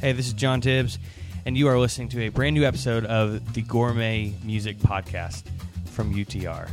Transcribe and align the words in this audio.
Hey, 0.00 0.12
this 0.12 0.28
is 0.28 0.32
John 0.32 0.62
Tibbs, 0.62 0.98
and 1.44 1.58
you 1.58 1.68
are 1.68 1.78
listening 1.78 2.08
to 2.08 2.22
a 2.22 2.30
brand 2.30 2.54
new 2.54 2.64
episode 2.64 3.04
of 3.04 3.52
the 3.52 3.60
Gourmet 3.60 4.32
Music 4.42 4.78
Podcast 4.78 5.42
from 5.90 6.14
UTR. 6.14 6.70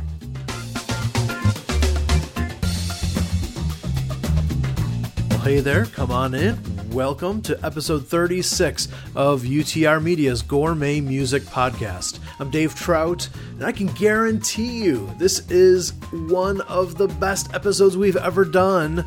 Well, 5.28 5.40
hey 5.40 5.60
there, 5.60 5.84
come 5.84 6.10
on 6.10 6.32
in. 6.32 6.58
Welcome 6.90 7.42
to 7.42 7.62
episode 7.62 8.08
36 8.08 8.88
of 9.14 9.42
UTR 9.42 10.02
Media's 10.02 10.40
Gourmet 10.40 11.02
Music 11.02 11.42
Podcast. 11.42 12.20
I'm 12.40 12.50
Dave 12.50 12.74
Trout, 12.74 13.28
and 13.50 13.64
I 13.64 13.72
can 13.72 13.88
guarantee 13.88 14.84
you 14.84 15.14
this 15.18 15.40
is 15.50 15.92
one 16.12 16.62
of 16.62 16.96
the 16.96 17.08
best 17.08 17.52
episodes 17.52 17.94
we've 17.94 18.16
ever 18.16 18.46
done. 18.46 19.04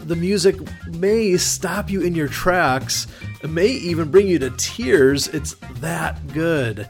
The 0.00 0.16
music 0.16 0.56
may 0.88 1.38
stop 1.38 1.88
you 1.90 2.02
in 2.02 2.14
your 2.14 2.28
tracks, 2.28 3.06
it 3.44 3.50
may 3.50 3.66
even 3.66 4.10
bring 4.10 4.26
you 4.26 4.38
to 4.38 4.48
tears. 4.56 5.28
It's 5.28 5.54
that 5.80 6.26
good. 6.32 6.88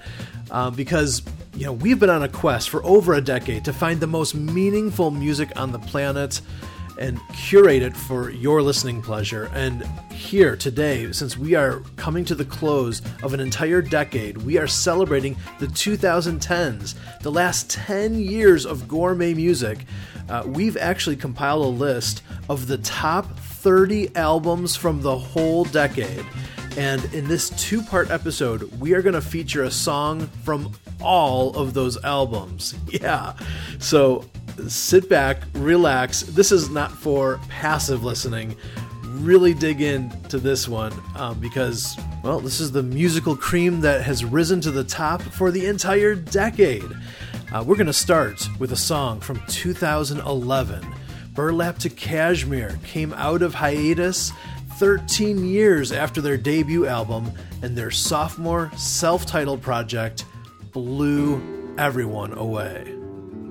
Uh, 0.53 0.71
because 0.71 1.23
you 1.57 1.65
know 1.65 1.73
we've 1.73 1.99
been 1.99 2.11
on 2.11 2.23
a 2.23 2.29
quest 2.29 2.71
for 2.71 2.85
over 2.85 3.15
a 3.15 3.21
decade 3.21 3.65
to 3.65 3.73
find 3.73 3.99
the 3.99 4.07
most 4.07 4.37
meaningful 4.37 5.11
music 5.11 5.51
on 5.57 5.73
the 5.73 5.81
planet 5.81 6.41
and 6.97 7.21
curate 7.33 7.83
it 7.83 7.97
for 7.97 8.31
your 8.31 8.63
listening 8.63 9.03
pleasure. 9.03 9.51
And 9.53 9.85
here 10.13 10.55
today, 10.55 11.11
since 11.11 11.37
we 11.37 11.57
are 11.57 11.81
coming 11.97 12.25
to 12.27 12.37
the 12.37 12.45
close 12.45 13.03
of 13.25 13.35
an 13.35 13.41
entire 13.41 13.83
decade, 13.83 14.37
we 14.37 14.57
are 14.59 14.69
celebrating 14.69 15.37
the 15.59 15.67
2010s, 15.67 16.95
the 17.21 17.33
last 17.33 17.69
10 17.71 18.21
years 18.21 18.65
of 18.65 18.87
gourmet 18.87 19.35
music. 19.35 19.87
Uh, 20.29 20.45
we've 20.47 20.77
actually 20.77 21.17
compiled 21.17 21.65
a 21.65 21.69
list 21.69 22.23
of 22.49 22.69
the 22.69 22.79
top 22.79 23.27
30 23.65 24.15
albums 24.15 24.77
from 24.77 25.01
the 25.01 25.17
whole 25.17 25.65
decade. 25.65 26.23
And 26.77 27.03
in 27.15 27.27
this 27.27 27.49
two 27.49 27.81
part 27.81 28.11
episode, 28.11 28.63
we 28.79 28.93
are 28.93 29.01
going 29.01 29.15
to 29.15 29.23
feature 29.23 29.63
a 29.63 29.71
song 29.71 30.27
from 30.43 30.71
all 31.01 31.57
of 31.57 31.73
those 31.73 32.03
albums. 32.05 32.75
Yeah. 33.01 33.33
So 33.79 34.27
sit 34.69 35.09
back, 35.09 35.39
relax. 35.55 36.21
This 36.25 36.53
is 36.53 36.69
not 36.69 36.93
for 36.93 37.41
passive 37.49 38.05
listening. 38.05 38.55
Really 39.03 39.55
dig 39.55 39.81
into 39.81 40.39
this 40.39 40.69
one 40.69 40.93
um, 41.17 41.41
because, 41.41 41.97
well, 42.23 42.41
this 42.41 42.61
is 42.61 42.71
the 42.71 42.83
musical 42.83 43.35
cream 43.35 43.81
that 43.81 44.03
has 44.03 44.27
risen 44.27 44.61
to 44.61 44.71
the 44.71 44.85
top 44.85 45.23
for 45.23 45.51
the 45.51 45.65
entire 45.67 46.15
decade. 46.15 46.85
Uh, 47.51 47.65
we're 47.67 47.77
going 47.77 47.87
to 47.87 47.95
start 47.95 48.47
with 48.59 48.73
a 48.73 48.77
song 48.77 49.21
from 49.21 49.43
2011. 49.49 50.87
Burlap 51.35 51.79
to 51.81 51.91
Cashmere 51.91 52.79
came 52.85 53.13
out 53.13 53.43
of 53.43 53.55
hiatus 53.55 54.31
13 54.77 55.45
years 55.45 55.91
after 55.91 56.21
their 56.21 56.37
debut 56.37 56.87
album, 56.87 57.33
and 57.61 57.77
their 57.77 57.91
sophomore 57.91 58.71
self 58.77 59.27
titled 59.27 59.61
project 59.61 60.25
blew 60.71 61.75
everyone 61.77 62.33
away. 62.35 62.95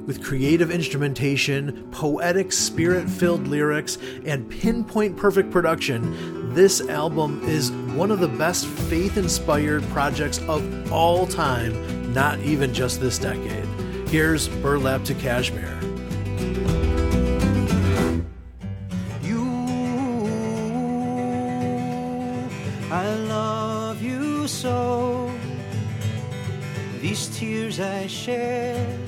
With 0.06 0.24
creative 0.24 0.72
instrumentation, 0.72 1.90
poetic, 1.92 2.54
spirit 2.54 3.10
filled 3.10 3.48
lyrics, 3.48 3.98
and 4.26 4.50
pinpoint 4.50 5.18
perfect 5.18 5.52
production, 5.52 6.54
this 6.54 6.80
album 6.88 7.42
is 7.44 7.72
one 7.72 8.12
of 8.12 8.22
the 8.22 8.30
best 8.30 8.66
faith 8.66 9.18
inspired 9.18 9.84
projects 9.90 10.40
of 10.48 10.92
all 10.92 11.28
time, 11.28 12.14
not 12.14 12.40
even 12.40 12.74
just 12.74 13.02
this 13.02 13.18
decade. 13.18 13.66
Here's 14.08 14.48
Burlap 14.48 15.04
to 15.06 15.14
Cashmere. 15.16 15.83
So. 24.48 25.32
These 27.02 27.28
tears 27.38 27.80
I 27.80 28.08
shed 28.08 29.00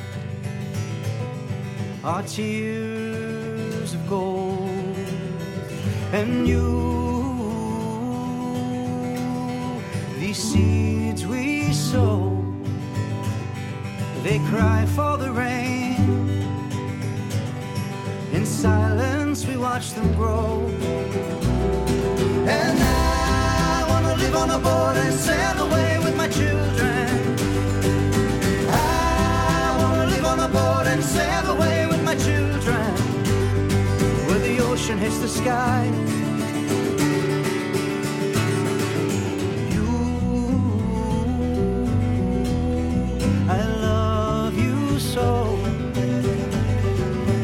are 2.04 2.24
tears 2.24 3.94
of 3.94 4.10
gold, 4.10 4.98
and 6.12 6.48
you, 6.48 6.62
these 10.20 10.38
seeds 10.38 11.26
we 11.26 11.72
sow, 11.74 12.44
they 14.24 14.40
cry 14.50 14.86
for 14.96 15.18
the 15.18 15.32
rain. 15.32 15.96
In 18.34 18.46
silence, 18.46 19.46
we 19.48 19.56
watch 19.58 19.94
them 19.94 20.14
grow. 20.16 20.68
And 22.48 22.85
hits 35.06 35.20
the 35.20 35.28
sky. 35.28 35.86
You, 39.74 39.88
I 43.50 43.62
love 43.82 44.58
you 44.58 45.00
so. 45.00 45.60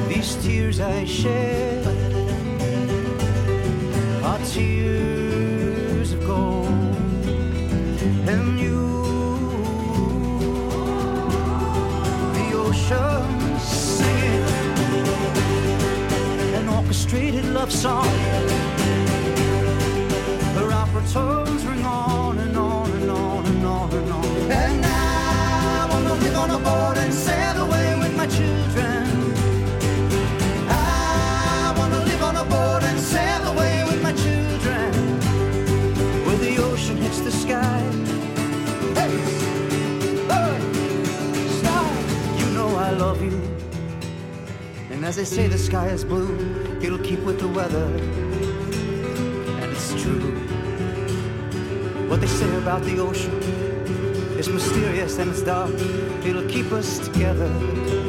These 0.08 0.36
tears 0.44 0.80
I 0.80 1.06
shed 1.06 1.81
love 17.62 17.72
song. 17.72 18.08
Her 20.56 20.72
opera 20.74 21.04
tones 21.14 21.64
ring 21.64 21.86
on 21.86 22.40
and 22.40 22.58
on 22.58 22.90
and 22.90 23.12
on 23.12 23.46
and 23.46 23.64
on 23.64 23.94
and 23.94 24.12
on. 24.12 24.52
And 24.52 24.84
I 24.84 25.88
wanna 25.92 26.16
live 26.16 26.38
on 26.38 26.50
a 26.50 26.58
boat 26.58 26.98
and 26.98 27.14
sail 27.14 27.58
away 27.66 27.90
with 28.00 28.14
my 28.18 28.26
children. 28.26 29.06
I 30.70 31.76
wanna 31.78 32.00
live 32.10 32.24
on 32.24 32.36
a 32.38 32.46
boat 32.46 32.82
and 32.90 33.00
sail 33.00 33.44
away 33.54 33.84
with 33.90 34.02
my 34.02 34.14
children. 34.14 34.92
Where 36.26 36.38
the 36.38 36.58
ocean 36.64 36.98
hits 36.98 37.20
the 37.20 37.32
sky. 37.44 37.82
Hey, 39.00 39.14
hey, 40.34 40.58
sky. 41.60 41.90
You 42.40 42.48
know 42.58 42.70
I 42.88 42.90
love 42.90 43.22
you. 43.22 43.40
And 44.90 45.06
as 45.06 45.16
they 45.18 45.26
say 45.26 45.48
the 45.48 45.60
sky 45.60 45.90
is 45.90 46.04
blue, 46.04 46.71
it'll 46.84 47.00
keep 47.00 47.19
with 47.19 47.40
the 47.40 47.47
weather. 47.47 47.86
And 49.62 49.72
it's 49.72 50.02
true. 50.02 50.19
What 52.09 52.22
they 52.22 52.28
say 52.28 52.53
about 52.58 52.84
the 52.84 53.00
ocean 53.00 53.34
is 54.38 54.50
mysterious 54.50 55.18
and 55.18 55.31
it's 55.31 55.41
dark. 55.41 55.72
It'll 56.25 56.47
keep 56.47 56.72
us 56.72 57.00
together. 57.00 58.01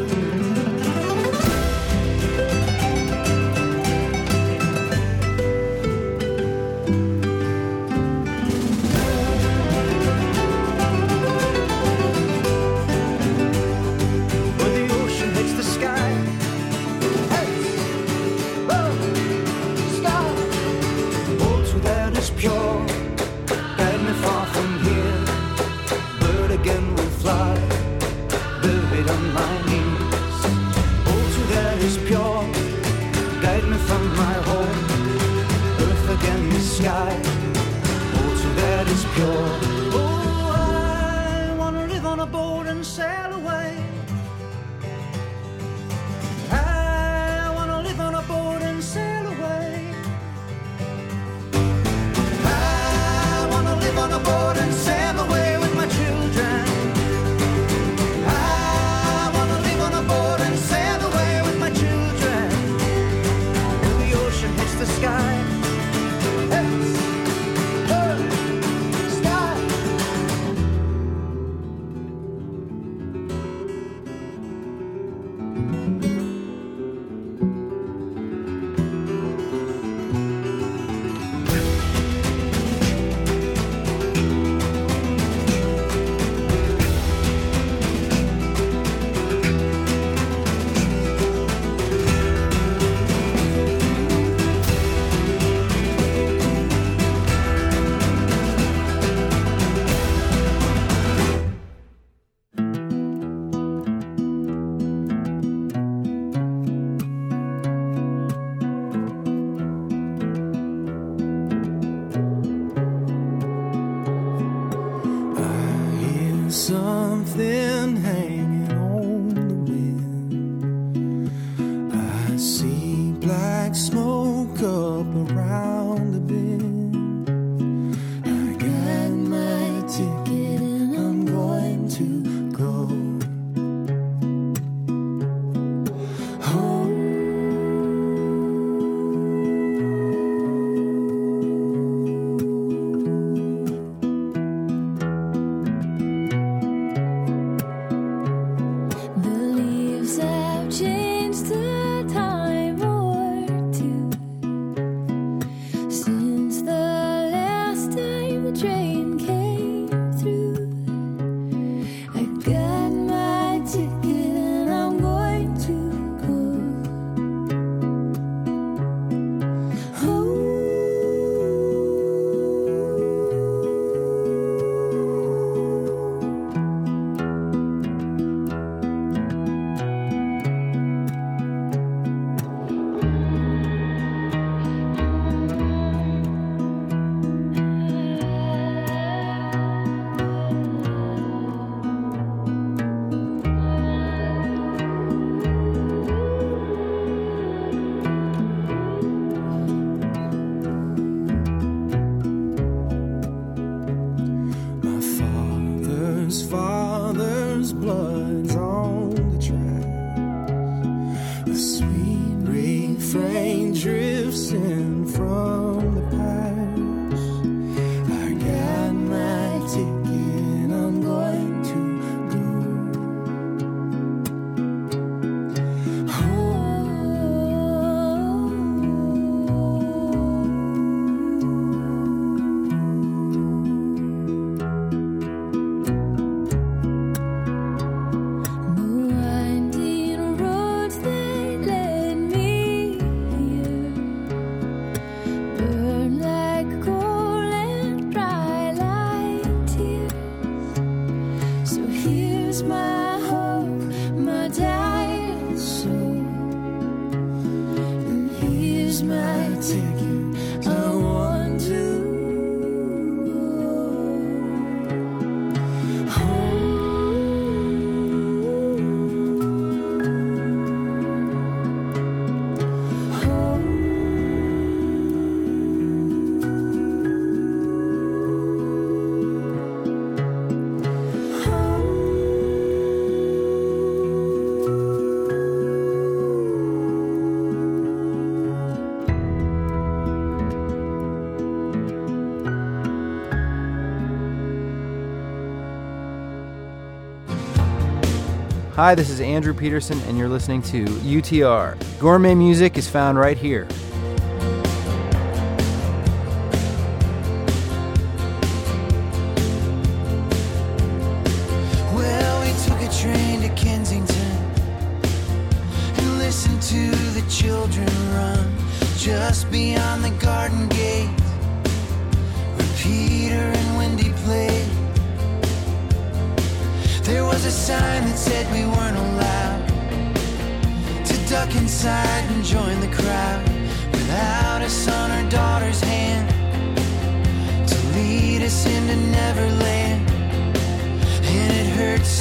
Hi, 298.83 298.97
this 298.97 299.11
is 299.11 299.21
Andrew 299.21 299.55
Peterson, 299.55 300.01
and 300.09 300.19
you're 300.19 300.29
listening 300.29 300.61
to 300.63 300.85
UTR. 300.85 301.79
Gourmet 302.01 302.35
music 302.35 302.77
is 302.77 302.89
found 302.89 303.17
right 303.17 303.39
here 303.39 303.69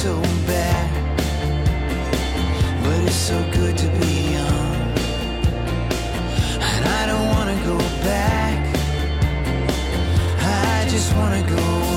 so 0.02 0.20
bad, 0.48 0.90
but 2.82 2.98
it's 3.06 3.14
so 3.14 3.38
good 3.52 3.78
to 3.78 3.86
be 4.00 4.32
young. 4.32 4.74
And 6.60 6.84
I 7.00 7.06
don't 7.06 7.28
wanna 7.36 7.54
go 7.64 7.78
back, 8.02 8.58
I 10.40 10.88
just 10.90 11.14
wanna 11.14 11.42
go 11.48 11.91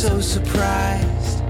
so 0.00 0.18
surprised 0.18 1.40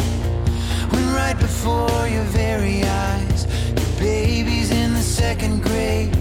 when 0.91 1.07
right 1.15 1.39
before 1.39 2.09
your 2.09 2.25
very 2.25 2.83
eyes, 2.83 3.47
your 3.69 4.01
baby's 4.01 4.73
in 4.73 4.93
the 4.93 5.03
second 5.03 5.63
grade. 5.63 6.13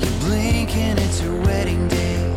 You 0.00 0.10
blink 0.26 0.76
and 0.76 0.98
it's 0.98 1.20
her 1.20 1.40
wedding 1.42 1.86
day. 1.86 2.34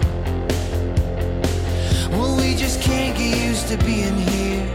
Well, 2.11 2.37
we 2.37 2.53
just 2.53 2.79
can't 2.83 3.17
get 3.17 3.35
used 3.35 3.67
to 3.69 3.77
being 3.77 4.17
here, 4.29 4.67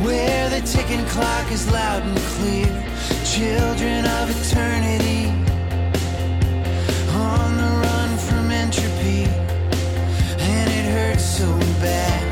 where 0.00 0.48
the 0.48 0.62
ticking 0.62 1.04
clock 1.08 1.52
is 1.52 1.70
loud 1.70 2.02
and 2.02 2.16
clear. 2.36 2.72
Children 3.26 4.06
of 4.06 4.30
eternity, 4.30 5.28
on 7.12 7.54
the 7.58 7.70
run 7.84 8.16
from 8.16 8.50
entropy, 8.50 9.24
and 10.40 10.70
it 10.70 10.86
hurts 10.96 11.22
so 11.22 11.46
bad. 11.82 12.31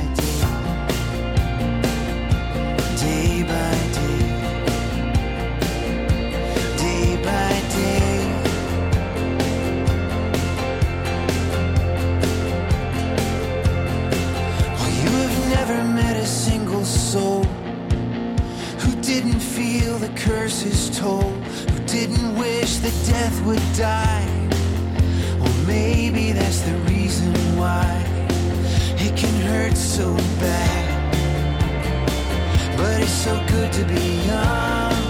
curses 20.41 20.89
toll, 20.97 21.21
who 21.69 21.79
didn't 21.85 22.35
wish 22.35 22.77
that 22.77 22.95
death 23.05 23.45
would 23.45 23.61
die. 23.77 24.27
Or 25.39 25.53
maybe 25.67 26.31
that's 26.31 26.61
the 26.61 26.75
reason 26.89 27.31
why 27.59 27.85
it 28.97 29.15
can 29.15 29.35
hurt 29.49 29.77
so 29.77 30.07
bad. 30.39 30.87
But 32.75 33.01
it's 33.03 33.17
so 33.27 33.35
good 33.53 33.71
to 33.71 33.83
be 33.85 34.07
young, 34.31 35.01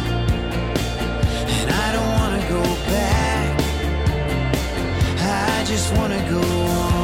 and 1.60 1.68
I 1.86 1.88
don't 1.96 2.12
wanna 2.20 2.44
go 2.58 2.64
back. 2.98 3.62
I 5.18 5.64
just 5.64 5.88
wanna 5.96 6.22
go 6.30 6.42
on 6.42 7.00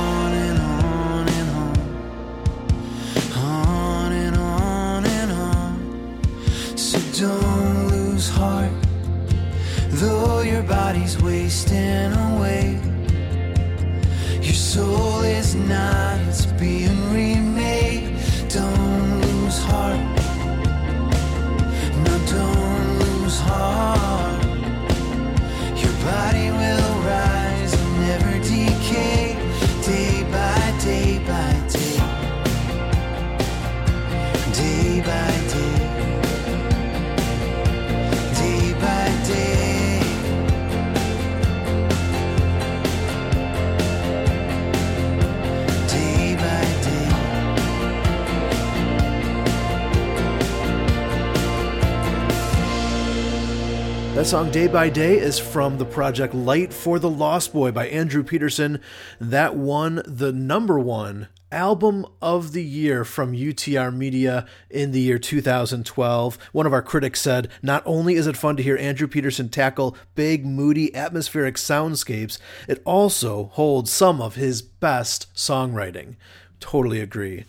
body's 10.98 11.22
wasting 11.22 12.12
away. 12.32 12.80
Your 14.42 14.54
soul 14.54 15.22
is 15.22 15.54
not, 15.56 16.20
it's 16.28 16.46
being 16.46 17.14
remade. 17.14 17.37
That 54.18 54.26
song, 54.26 54.50
Day 54.50 54.66
by 54.66 54.90
Day, 54.90 55.20
is 55.20 55.38
from 55.38 55.78
the 55.78 55.86
project 55.86 56.34
Light 56.34 56.74
for 56.74 56.98
the 56.98 57.08
Lost 57.08 57.54
Boy 57.54 57.72
by 57.72 57.88
Andrew 57.90 58.24
Peterson. 58.24 58.82
That 59.22 59.56
won 59.56 60.02
the 60.08 60.32
number 60.32 60.80
one 60.80 61.28
album 61.52 62.04
of 62.20 62.52
the 62.54 62.64
year 62.64 63.06
from 63.06 63.34
UTR 63.34 63.96
Media 63.96 64.48
in 64.72 64.92
the 64.92 65.02
year 65.02 65.20
2012. 65.20 66.40
One 66.52 66.66
of 66.66 66.74
our 66.74 66.82
critics 66.82 67.22
said, 67.22 67.50
Not 67.62 67.84
only 67.86 68.16
is 68.16 68.26
it 68.26 68.36
fun 68.36 68.58
to 68.58 68.64
hear 68.64 68.76
Andrew 68.78 69.08
Peterson 69.08 69.50
tackle 69.50 69.96
big, 70.16 70.48
moody, 70.48 70.96
atmospheric 70.96 71.54
soundscapes, 71.54 72.40
it 72.68 72.82
also 72.86 73.52
holds 73.54 73.92
some 73.92 74.20
of 74.20 74.34
his 74.34 74.64
best 74.64 75.32
songwriting. 75.36 76.16
Totally 76.60 77.02
agree. 77.02 77.46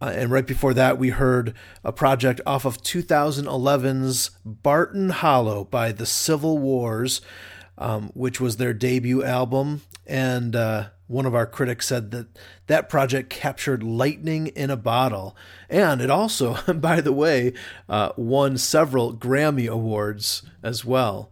Uh, 0.00 0.12
and 0.14 0.30
right 0.30 0.46
before 0.46 0.74
that, 0.74 0.98
we 0.98 1.10
heard 1.10 1.54
a 1.82 1.92
project 1.92 2.40
off 2.46 2.64
of 2.64 2.82
2011's 2.82 4.30
Barton 4.44 5.10
Hollow 5.10 5.64
by 5.64 5.92
the 5.92 6.06
Civil 6.06 6.58
Wars, 6.58 7.20
um, 7.78 8.10
which 8.14 8.40
was 8.40 8.56
their 8.56 8.74
debut 8.74 9.24
album. 9.24 9.82
And 10.06 10.54
uh, 10.54 10.88
one 11.06 11.24
of 11.24 11.34
our 11.34 11.46
critics 11.46 11.86
said 11.86 12.10
that 12.10 12.26
that 12.66 12.88
project 12.88 13.30
captured 13.30 13.82
lightning 13.82 14.48
in 14.48 14.70
a 14.70 14.76
bottle. 14.76 15.36
And 15.70 16.00
it 16.00 16.10
also, 16.10 16.56
by 16.74 17.00
the 17.00 17.12
way, 17.12 17.54
uh, 17.88 18.12
won 18.16 18.58
several 18.58 19.14
Grammy 19.14 19.68
Awards 19.68 20.42
as 20.62 20.84
well. 20.84 21.30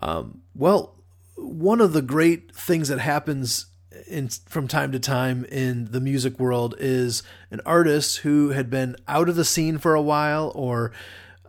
Um, 0.00 0.42
well, 0.54 0.94
one 1.36 1.80
of 1.80 1.92
the 1.92 2.02
great 2.02 2.54
things 2.54 2.88
that 2.88 3.00
happens 3.00 3.66
in, 4.08 4.28
from 4.28 4.68
time 4.68 4.92
to 4.92 5.00
time 5.00 5.44
in 5.46 5.90
the 5.92 6.00
music 6.00 6.38
world 6.38 6.74
is 6.78 7.22
an 7.50 7.60
artist 7.66 8.18
who 8.18 8.50
had 8.50 8.70
been 8.70 8.96
out 9.06 9.28
of 9.28 9.36
the 9.36 9.44
scene 9.44 9.78
for 9.78 9.94
a 9.94 10.02
while 10.02 10.52
or 10.54 10.92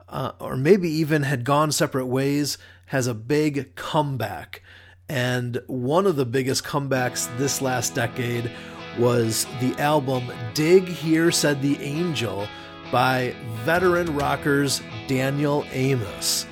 uh, 0.10 0.32
or 0.40 0.56
maybe 0.56 0.90
even 0.90 1.24
had 1.24 1.44
gone 1.44 1.72
separate 1.72 2.06
ways 2.06 2.58
has 2.88 3.08
a 3.08 3.14
big 3.14 3.76
comeback. 3.76 4.62
And 5.10 5.62
one 5.68 6.06
of 6.06 6.16
the 6.16 6.26
biggest 6.26 6.64
comebacks 6.64 7.36
this 7.38 7.62
last 7.62 7.94
decade 7.94 8.52
was 8.98 9.46
the 9.62 9.76
album 9.80 10.32
dig 10.54 10.86
here 10.86 11.32
said 11.32 11.62
the 11.62 11.80
angel 11.82 12.48
by 12.92 13.36
veteran 13.64 14.16
rockers 14.16 14.82
daniel 15.08 15.64
amos 15.72 16.48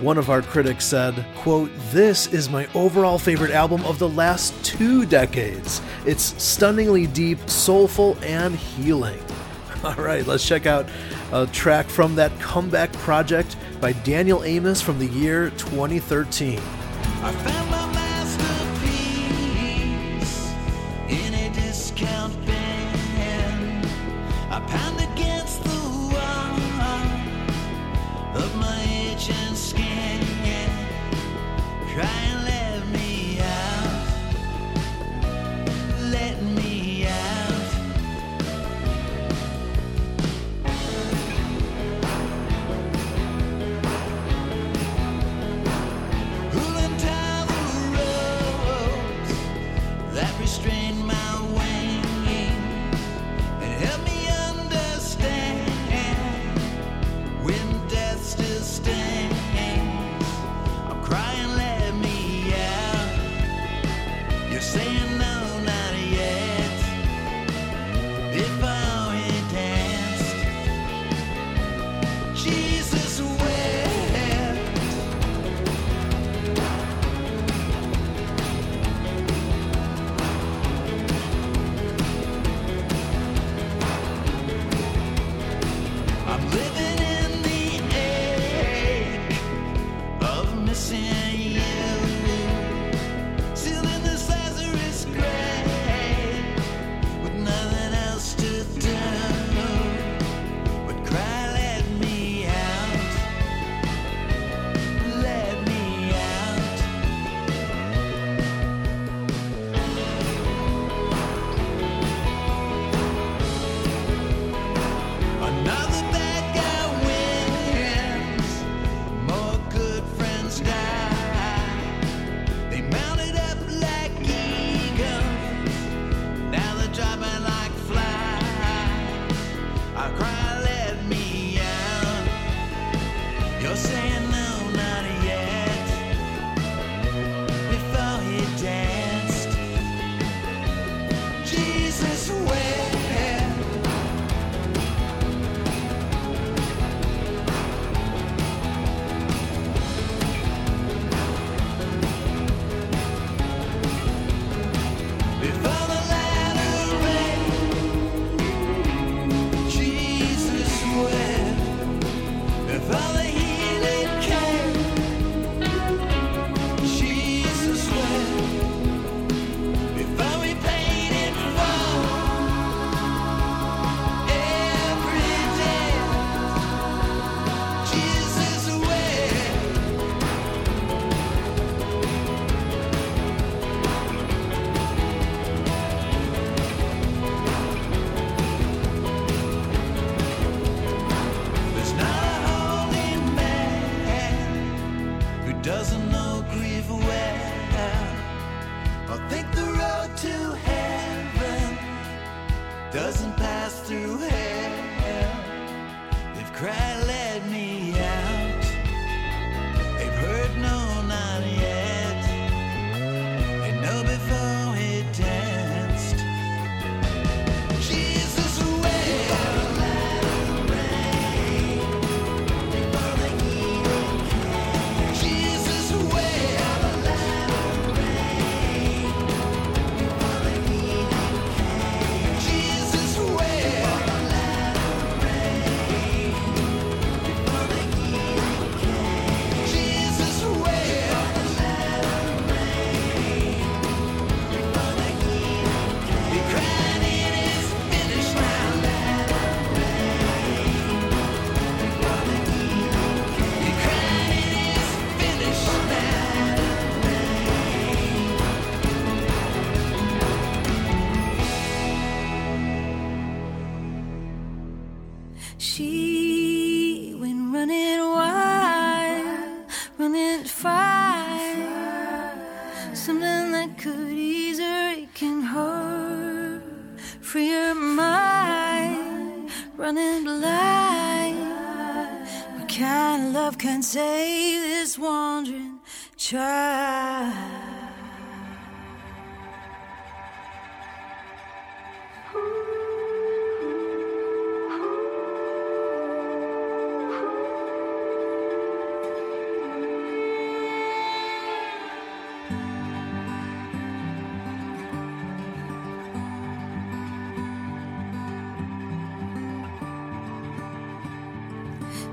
one 0.00 0.18
of 0.18 0.30
our 0.30 0.42
critics 0.42 0.84
said, 0.84 1.24
quote, 1.36 1.70
This 1.90 2.26
is 2.28 2.50
my 2.50 2.68
overall 2.74 3.18
favorite 3.18 3.50
album 3.50 3.84
of 3.84 3.98
the 3.98 4.08
last 4.08 4.54
two 4.64 5.06
decades. 5.06 5.80
It's 6.04 6.42
stunningly 6.42 7.06
deep, 7.06 7.48
soulful, 7.48 8.18
and 8.22 8.54
healing. 8.54 9.18
All 9.84 9.94
right, 9.94 10.26
let's 10.26 10.46
check 10.46 10.66
out 10.66 10.86
a 11.32 11.46
track 11.46 11.86
from 11.86 12.14
that 12.16 12.38
comeback 12.40 12.92
project 12.94 13.56
by 13.80 13.92
Daniel 13.92 14.44
Amos 14.44 14.80
from 14.80 14.98
the 14.98 15.06
year 15.06 15.50
2013. 15.50 16.60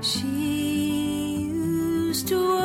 She 0.04 1.48
used 1.48 2.28
to 2.28 2.63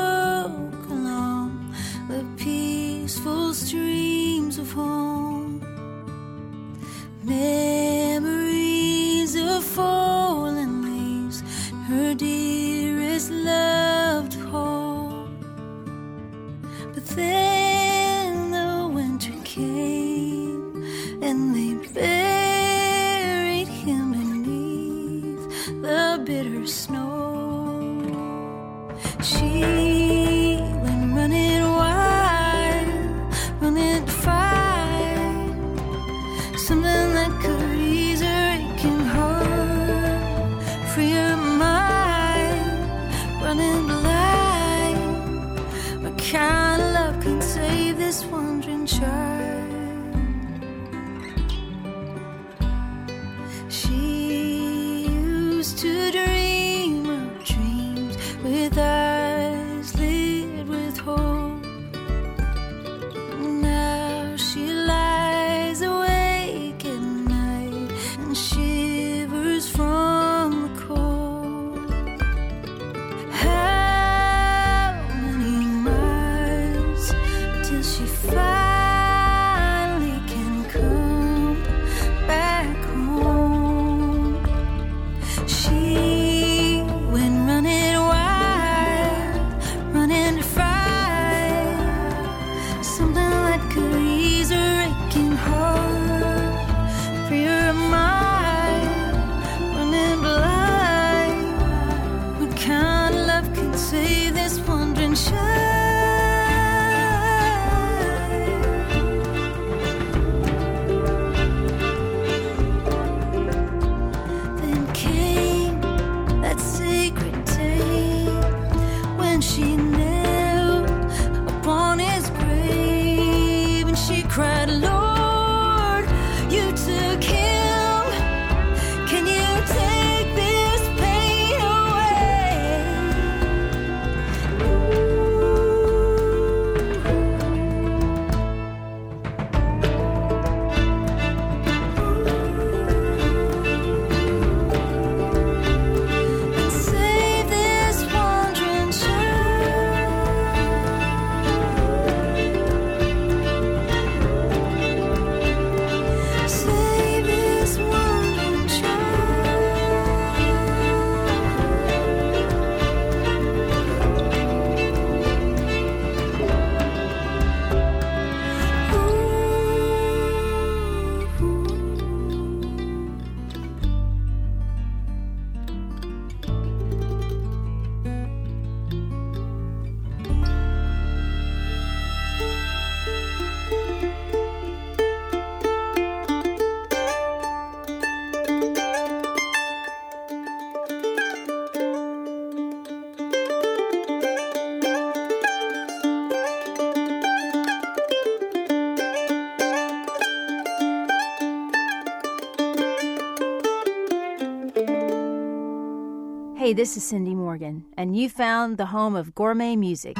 Hey, 206.69 206.73
this 206.73 206.95
is 206.95 207.03
Cindy 207.03 207.33
Morgan, 207.33 207.83
and 207.97 208.15
you 208.15 208.29
found 208.29 208.77
the 208.77 208.85
home 208.85 209.15
of 209.15 209.33
gourmet 209.33 209.75
music. 209.75 210.15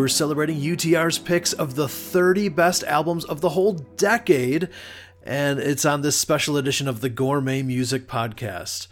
We're 0.00 0.08
celebrating 0.08 0.56
UTR's 0.56 1.18
picks 1.18 1.52
of 1.52 1.74
the 1.74 1.86
30 1.86 2.48
best 2.48 2.82
albums 2.84 3.22
of 3.26 3.42
the 3.42 3.50
whole 3.50 3.74
decade, 3.74 4.70
and 5.22 5.58
it's 5.58 5.84
on 5.84 6.00
this 6.00 6.18
special 6.18 6.56
edition 6.56 6.88
of 6.88 7.02
the 7.02 7.10
Gourmet 7.10 7.60
Music 7.60 8.08
Podcast. 8.08 8.86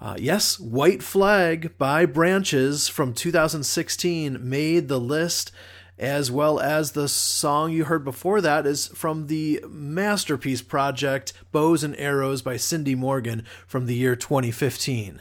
Uh, 0.00 0.16
yes, 0.18 0.58
White 0.58 1.00
Flag 1.00 1.78
by 1.78 2.06
Branches 2.06 2.88
from 2.88 3.14
2016 3.14 4.38
made 4.42 4.88
the 4.88 4.98
list, 4.98 5.52
as 5.96 6.28
well 6.28 6.58
as 6.58 6.90
the 6.90 7.06
song 7.06 7.70
you 7.70 7.84
heard 7.84 8.04
before 8.04 8.40
that 8.40 8.66
is 8.66 8.88
from 8.88 9.28
the 9.28 9.64
masterpiece 9.68 10.60
project 10.60 11.34
Bows 11.52 11.84
and 11.84 11.94
Arrows 12.00 12.42
by 12.42 12.56
Cindy 12.56 12.96
Morgan 12.96 13.44
from 13.64 13.86
the 13.86 13.94
year 13.94 14.16
2015. 14.16 15.20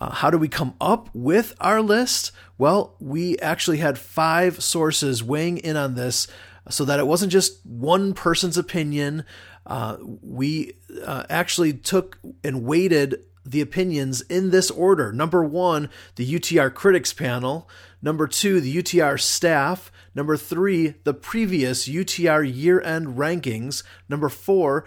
Uh, 0.00 0.10
how 0.10 0.30
do 0.30 0.38
we 0.38 0.48
come 0.48 0.74
up 0.80 1.10
with 1.12 1.54
our 1.60 1.82
list? 1.82 2.32
Well, 2.56 2.94
we 3.00 3.38
actually 3.38 3.78
had 3.78 3.98
five 3.98 4.62
sources 4.62 5.22
weighing 5.22 5.58
in 5.58 5.76
on 5.76 5.94
this 5.94 6.26
so 6.68 6.84
that 6.84 7.00
it 7.00 7.06
wasn't 7.06 7.32
just 7.32 7.64
one 7.66 8.14
person's 8.14 8.56
opinion. 8.56 9.24
Uh, 9.66 9.96
we 10.22 10.74
uh, 11.04 11.24
actually 11.28 11.72
took 11.72 12.18
and 12.42 12.64
weighted 12.64 13.22
the 13.44 13.60
opinions 13.60 14.20
in 14.22 14.50
this 14.50 14.70
order. 14.70 15.12
Number 15.12 15.44
one, 15.44 15.90
the 16.16 16.34
UTR 16.34 16.72
Critics 16.72 17.12
Panel. 17.12 17.68
Number 18.02 18.26
two, 18.26 18.60
the 18.60 18.76
UTR 18.82 19.20
staff. 19.20 19.90
Number 20.14 20.36
three, 20.36 20.94
the 21.04 21.14
previous 21.14 21.88
UTR 21.88 22.50
year 22.52 22.80
end 22.80 23.18
rankings. 23.18 23.82
Number 24.08 24.28
four, 24.28 24.84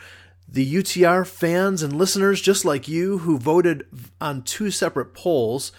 the 0.54 0.76
UTR 0.76 1.26
fans 1.26 1.82
and 1.82 1.98
listeners 1.98 2.40
just 2.40 2.64
like 2.64 2.88
you 2.88 3.20
who 3.20 3.40
voted 3.40 3.88
on 4.22 4.44
two 4.44 4.70
separate 4.70 5.16
polls. 5.16 5.72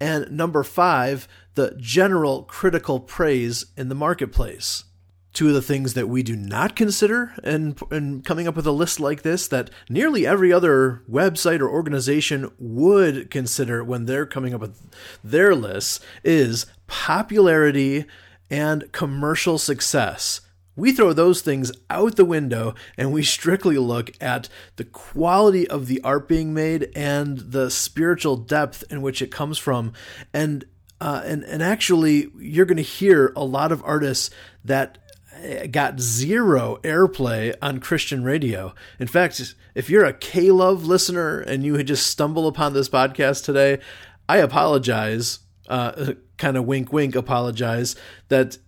And 0.00 0.30
number 0.32 0.64
five, 0.64 1.28
the 1.54 1.76
general 1.78 2.42
critical 2.42 2.98
praise 2.98 3.66
in 3.76 3.88
the 3.88 3.94
marketplace. 3.94 4.84
Two 5.32 5.48
of 5.48 5.54
the 5.54 5.62
things 5.62 5.94
that 5.94 6.08
we 6.08 6.24
do 6.24 6.34
not 6.34 6.74
consider 6.74 7.34
in, 7.44 7.76
in 7.92 8.22
coming 8.22 8.48
up 8.48 8.56
with 8.56 8.66
a 8.66 8.72
list 8.72 8.98
like 8.98 9.22
this 9.22 9.46
that 9.48 9.70
nearly 9.88 10.26
every 10.26 10.52
other 10.52 11.02
website 11.08 11.60
or 11.60 11.68
organization 11.68 12.50
would 12.58 13.30
consider 13.30 13.84
when 13.84 14.06
they're 14.06 14.26
coming 14.26 14.54
up 14.54 14.60
with 14.60 14.80
their 15.22 15.54
lists 15.54 16.00
is 16.24 16.66
popularity 16.88 18.06
and 18.50 18.90
commercial 18.92 19.56
success. 19.56 20.40
We 20.76 20.92
throw 20.92 21.12
those 21.12 21.40
things 21.40 21.72
out 21.88 22.16
the 22.16 22.24
window 22.24 22.74
and 22.96 23.12
we 23.12 23.22
strictly 23.22 23.78
look 23.78 24.12
at 24.20 24.48
the 24.76 24.84
quality 24.84 25.66
of 25.66 25.86
the 25.86 26.00
art 26.02 26.28
being 26.28 26.52
made 26.52 26.90
and 26.94 27.38
the 27.38 27.70
spiritual 27.70 28.36
depth 28.36 28.84
in 28.90 29.00
which 29.02 29.22
it 29.22 29.30
comes 29.30 29.58
from. 29.58 29.94
And 30.32 30.66
uh, 31.00 31.22
and 31.24 31.44
and 31.44 31.62
actually, 31.62 32.30
you're 32.38 32.64
going 32.64 32.76
to 32.76 32.82
hear 32.82 33.32
a 33.36 33.44
lot 33.44 33.70
of 33.70 33.82
artists 33.84 34.30
that 34.64 34.98
got 35.70 36.00
zero 36.00 36.78
airplay 36.82 37.54
on 37.60 37.80
Christian 37.80 38.24
radio. 38.24 38.74
In 38.98 39.06
fact, 39.06 39.54
if 39.74 39.90
you're 39.90 40.04
a 40.04 40.12
K 40.12 40.50
Love 40.50 40.86
listener 40.86 41.40
and 41.40 41.64
you 41.64 41.74
had 41.74 41.86
just 41.86 42.06
stumbled 42.06 42.46
upon 42.46 42.72
this 42.72 42.88
podcast 42.88 43.44
today, 43.44 43.78
I 44.28 44.38
apologize. 44.38 45.40
Uh, 45.68 46.14
kind 46.38 46.56
of 46.58 46.66
wink, 46.66 46.92
wink, 46.92 47.14
apologize 47.16 47.96
that 48.28 48.58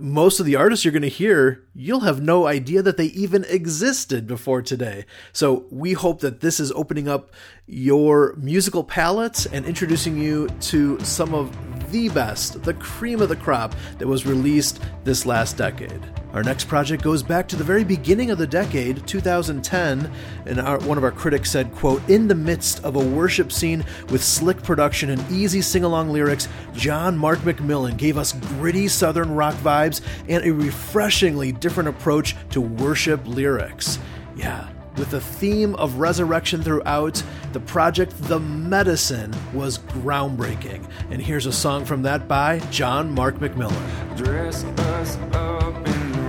most 0.00 0.40
of 0.40 0.46
the 0.46 0.56
artists 0.56 0.84
you're 0.84 0.92
going 0.92 1.02
to 1.02 1.08
hear, 1.08 1.64
you'll 1.74 2.00
have 2.00 2.22
no 2.22 2.46
idea 2.46 2.82
that 2.82 2.96
they 2.96 3.06
even 3.06 3.44
existed 3.44 4.26
before 4.26 4.62
today. 4.62 5.04
So 5.32 5.66
we 5.70 5.92
hope 5.92 6.20
that 6.20 6.40
this 6.40 6.58
is 6.58 6.72
opening 6.72 7.08
up 7.08 7.32
your 7.66 8.34
musical 8.36 8.82
palates 8.82 9.44
and 9.46 9.66
introducing 9.66 10.16
you 10.16 10.48
to 10.60 10.98
some 11.00 11.34
of 11.34 11.54
the 11.92 12.08
best, 12.08 12.62
the 12.62 12.74
cream 12.74 13.20
of 13.20 13.28
the 13.28 13.36
crop 13.36 13.74
that 13.98 14.06
was 14.06 14.26
released 14.26 14.80
this 15.04 15.26
last 15.26 15.56
decade. 15.56 16.00
Our 16.38 16.44
next 16.44 16.68
project 16.68 17.02
goes 17.02 17.24
back 17.24 17.48
to 17.48 17.56
the 17.56 17.64
very 17.64 17.82
beginning 17.82 18.30
of 18.30 18.38
the 18.38 18.46
decade, 18.46 19.04
2010, 19.08 20.08
and 20.46 20.60
our, 20.60 20.78
one 20.78 20.96
of 20.96 21.02
our 21.02 21.10
critics 21.10 21.50
said, 21.50 21.74
quote, 21.74 22.00
In 22.08 22.28
the 22.28 22.34
midst 22.36 22.84
of 22.84 22.94
a 22.94 23.04
worship 23.04 23.50
scene 23.50 23.84
with 24.10 24.22
slick 24.22 24.62
production 24.62 25.10
and 25.10 25.32
easy 25.32 25.60
sing-along 25.60 26.10
lyrics, 26.10 26.46
John 26.74 27.18
Mark 27.18 27.40
McMillan 27.40 27.96
gave 27.96 28.16
us 28.16 28.34
gritty 28.34 28.86
southern 28.86 29.34
rock 29.34 29.56
vibes 29.56 30.00
and 30.28 30.44
a 30.44 30.52
refreshingly 30.52 31.50
different 31.50 31.88
approach 31.88 32.36
to 32.50 32.60
worship 32.60 33.26
lyrics. 33.26 33.98
Yeah, 34.36 34.68
with 34.96 35.10
the 35.10 35.20
theme 35.20 35.74
of 35.74 35.96
resurrection 35.96 36.62
throughout, 36.62 37.20
the 37.52 37.58
project 37.58 38.14
The 38.16 38.38
Medicine 38.38 39.34
was 39.52 39.78
groundbreaking. 39.78 40.88
And 41.10 41.20
here's 41.20 41.46
a 41.46 41.52
song 41.52 41.84
from 41.84 42.02
that 42.02 42.28
by 42.28 42.60
John 42.70 43.12
Mark 43.12 43.38
McMillan. 43.38 44.16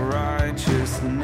Righteousness. 0.09 1.18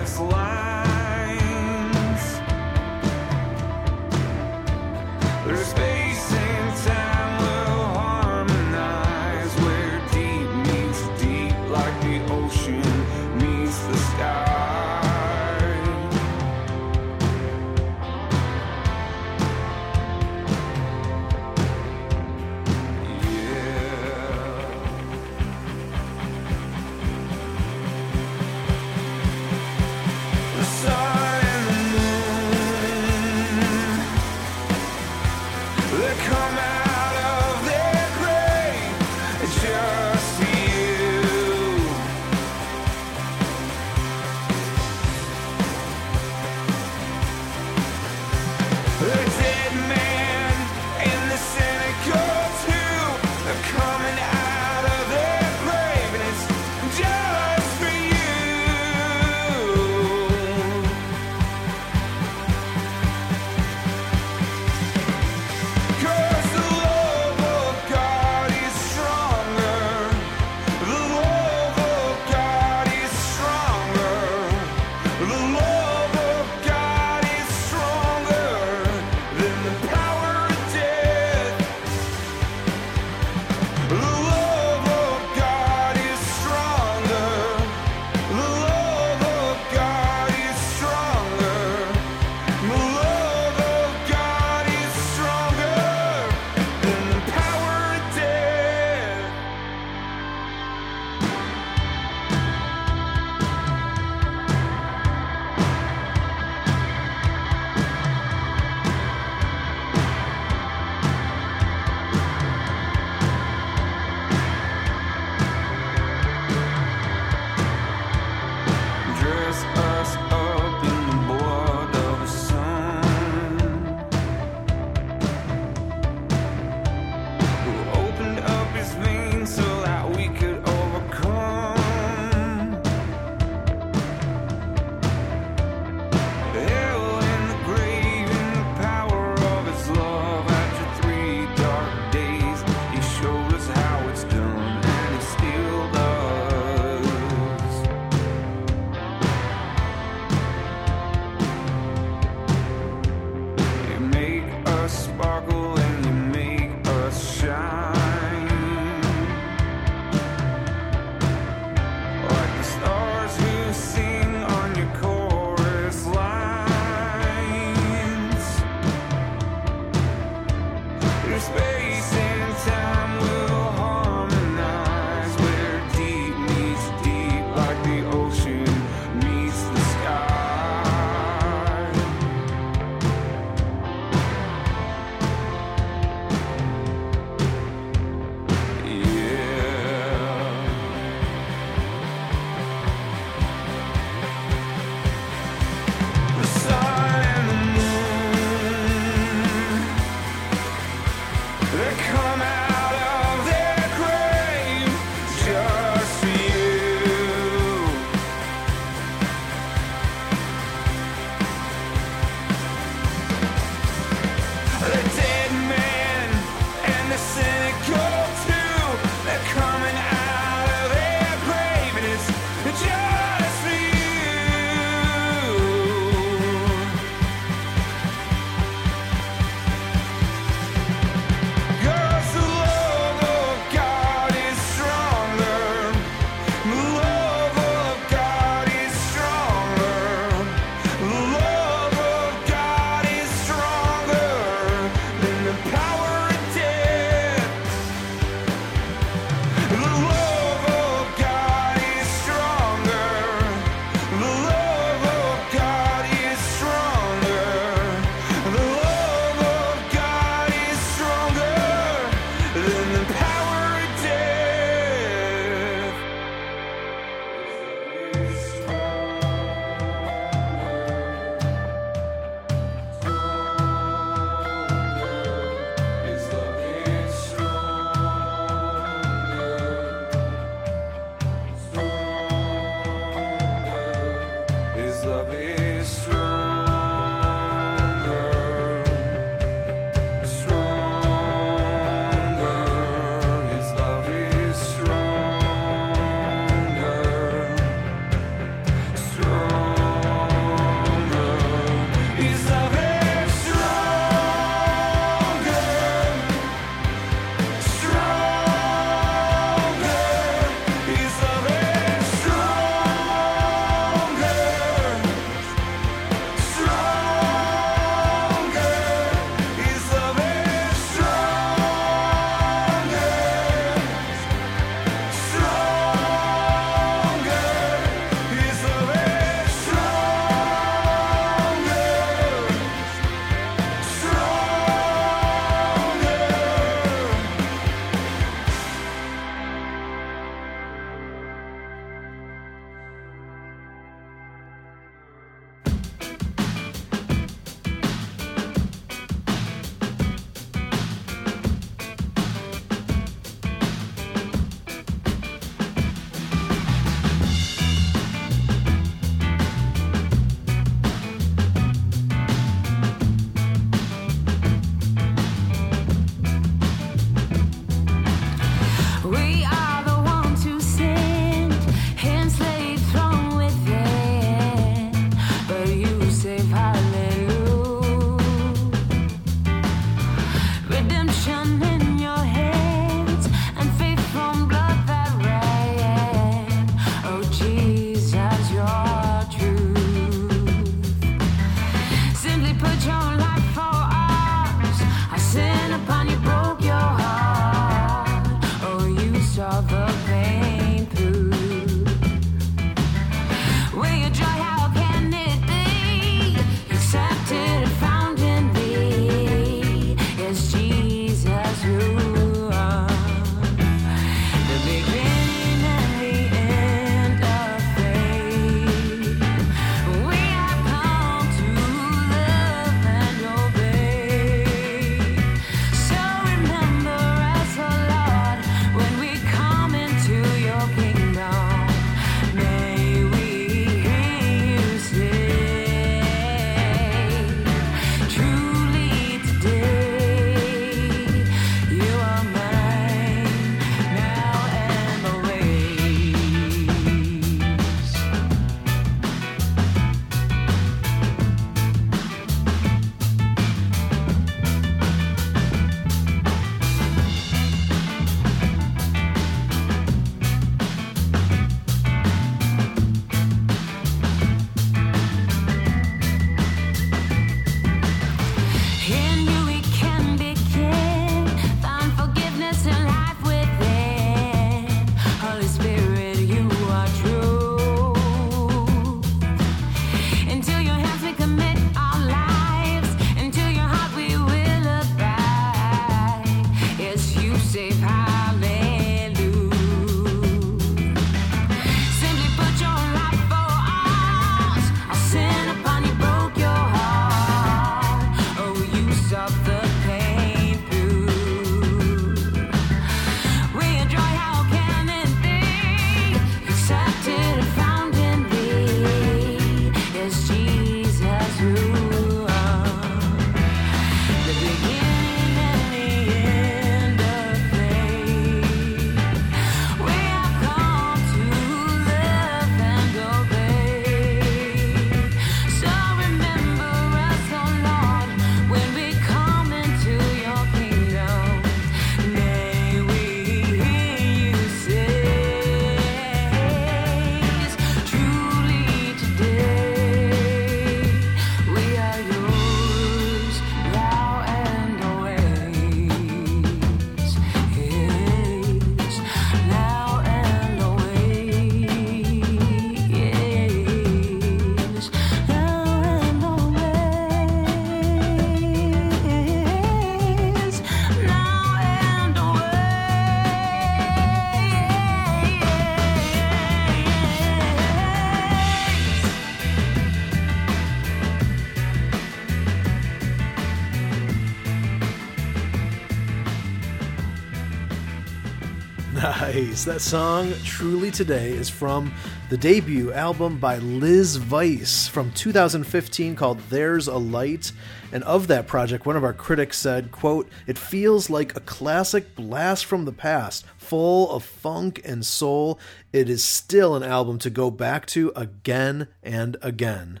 That 579.62 579.80
song, 579.80 580.34
Truly 580.44 580.90
Today, 580.90 581.30
is 581.30 581.48
from 581.48 581.94
the 582.28 582.36
debut 582.36 582.92
album 582.92 583.38
by 583.38 583.58
Liz 583.58 584.16
Vice 584.16 584.88
from 584.88 585.10
2015 585.12 586.16
called 586.16 586.40
There's 586.50 586.86
a 586.86 586.98
Light. 586.98 587.52
And 587.90 588.04
of 588.04 588.26
that 588.26 588.46
project, 588.46 588.84
one 588.84 588.96
of 588.96 589.04
our 589.04 589.14
critics 589.14 589.56
said, 589.56 589.90
quote, 589.90 590.28
It 590.46 590.58
feels 590.58 591.08
like 591.08 591.34
a 591.34 591.40
classic 591.40 592.14
blast 592.14 592.66
from 592.66 592.84
the 592.84 592.92
past, 592.92 593.46
full 593.56 594.10
of 594.10 594.22
funk 594.24 594.82
and 594.84 595.06
soul. 595.06 595.58
It 595.94 596.10
is 596.10 596.22
still 596.22 596.74
an 596.74 596.82
album 596.82 597.18
to 597.20 597.30
go 597.30 597.50
back 597.50 597.86
to 597.86 598.12
again 598.14 598.88
and 599.02 599.38
again. 599.40 600.00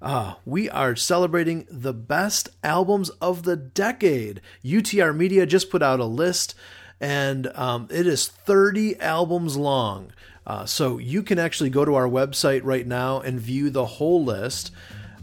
Ah, 0.00 0.38
we 0.46 0.70
are 0.70 0.94
celebrating 0.94 1.66
the 1.70 1.92
best 1.92 2.48
albums 2.62 3.10
of 3.20 3.42
the 3.42 3.56
decade. 3.56 4.40
UTR 4.64 5.14
Media 5.14 5.44
just 5.44 5.70
put 5.70 5.82
out 5.82 6.00
a 6.00 6.04
list 6.04 6.54
and 7.00 7.46
um, 7.54 7.88
it 7.90 8.06
is 8.06 8.28
30 8.28 9.00
albums 9.00 9.56
long. 9.56 10.12
Uh, 10.46 10.64
so 10.64 10.98
you 10.98 11.22
can 11.22 11.38
actually 11.38 11.70
go 11.70 11.84
to 11.84 11.94
our 11.94 12.08
website 12.08 12.60
right 12.62 12.86
now 12.86 13.20
and 13.20 13.40
view 13.40 13.68
the 13.68 13.84
whole 13.84 14.24
list. 14.24 14.70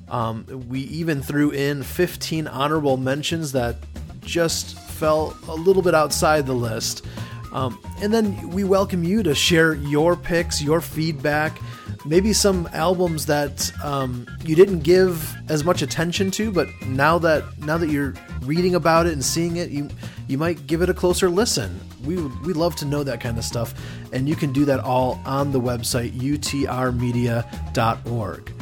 Um, 0.09 0.45
we 0.67 0.81
even 0.81 1.21
threw 1.21 1.51
in 1.51 1.83
15 1.83 2.47
honorable 2.47 2.97
mentions 2.97 3.53
that 3.53 3.77
just 4.21 4.77
fell 4.77 5.35
a 5.47 5.55
little 5.55 5.81
bit 5.81 5.95
outside 5.95 6.45
the 6.45 6.53
list. 6.53 7.05
Um, 7.53 7.79
and 8.01 8.13
then 8.13 8.49
we 8.49 8.63
welcome 8.63 9.03
you 9.03 9.23
to 9.23 9.35
share 9.35 9.75
your 9.75 10.15
picks, 10.15 10.61
your 10.61 10.81
feedback, 10.81 11.59
maybe 12.05 12.33
some 12.33 12.67
albums 12.73 13.27
that 13.27 13.71
um, 13.83 14.27
you 14.43 14.55
didn't 14.55 14.79
give 14.79 15.35
as 15.49 15.63
much 15.63 15.81
attention 15.81 16.31
to, 16.31 16.51
but 16.51 16.67
now 16.85 17.17
that 17.19 17.43
now 17.59 17.77
that 17.77 17.89
you're 17.89 18.13
reading 18.41 18.75
about 18.75 19.05
it 19.05 19.13
and 19.13 19.23
seeing 19.23 19.55
it, 19.57 19.69
you 19.69 19.89
you 20.27 20.37
might 20.37 20.67
give 20.67 20.81
it 20.81 20.89
a 20.89 20.93
closer 20.93 21.29
listen. 21.29 21.79
We 22.03 22.17
we 22.17 22.53
love 22.53 22.75
to 22.77 22.85
know 22.85 23.03
that 23.03 23.21
kind 23.21 23.37
of 23.37 23.45
stuff, 23.45 23.73
and 24.11 24.27
you 24.27 24.35
can 24.35 24.51
do 24.51 24.65
that 24.65 24.79
all 24.79 25.21
on 25.25 25.51
the 25.51 25.61
website 25.61 26.13
utrmedia.org. 26.13 28.53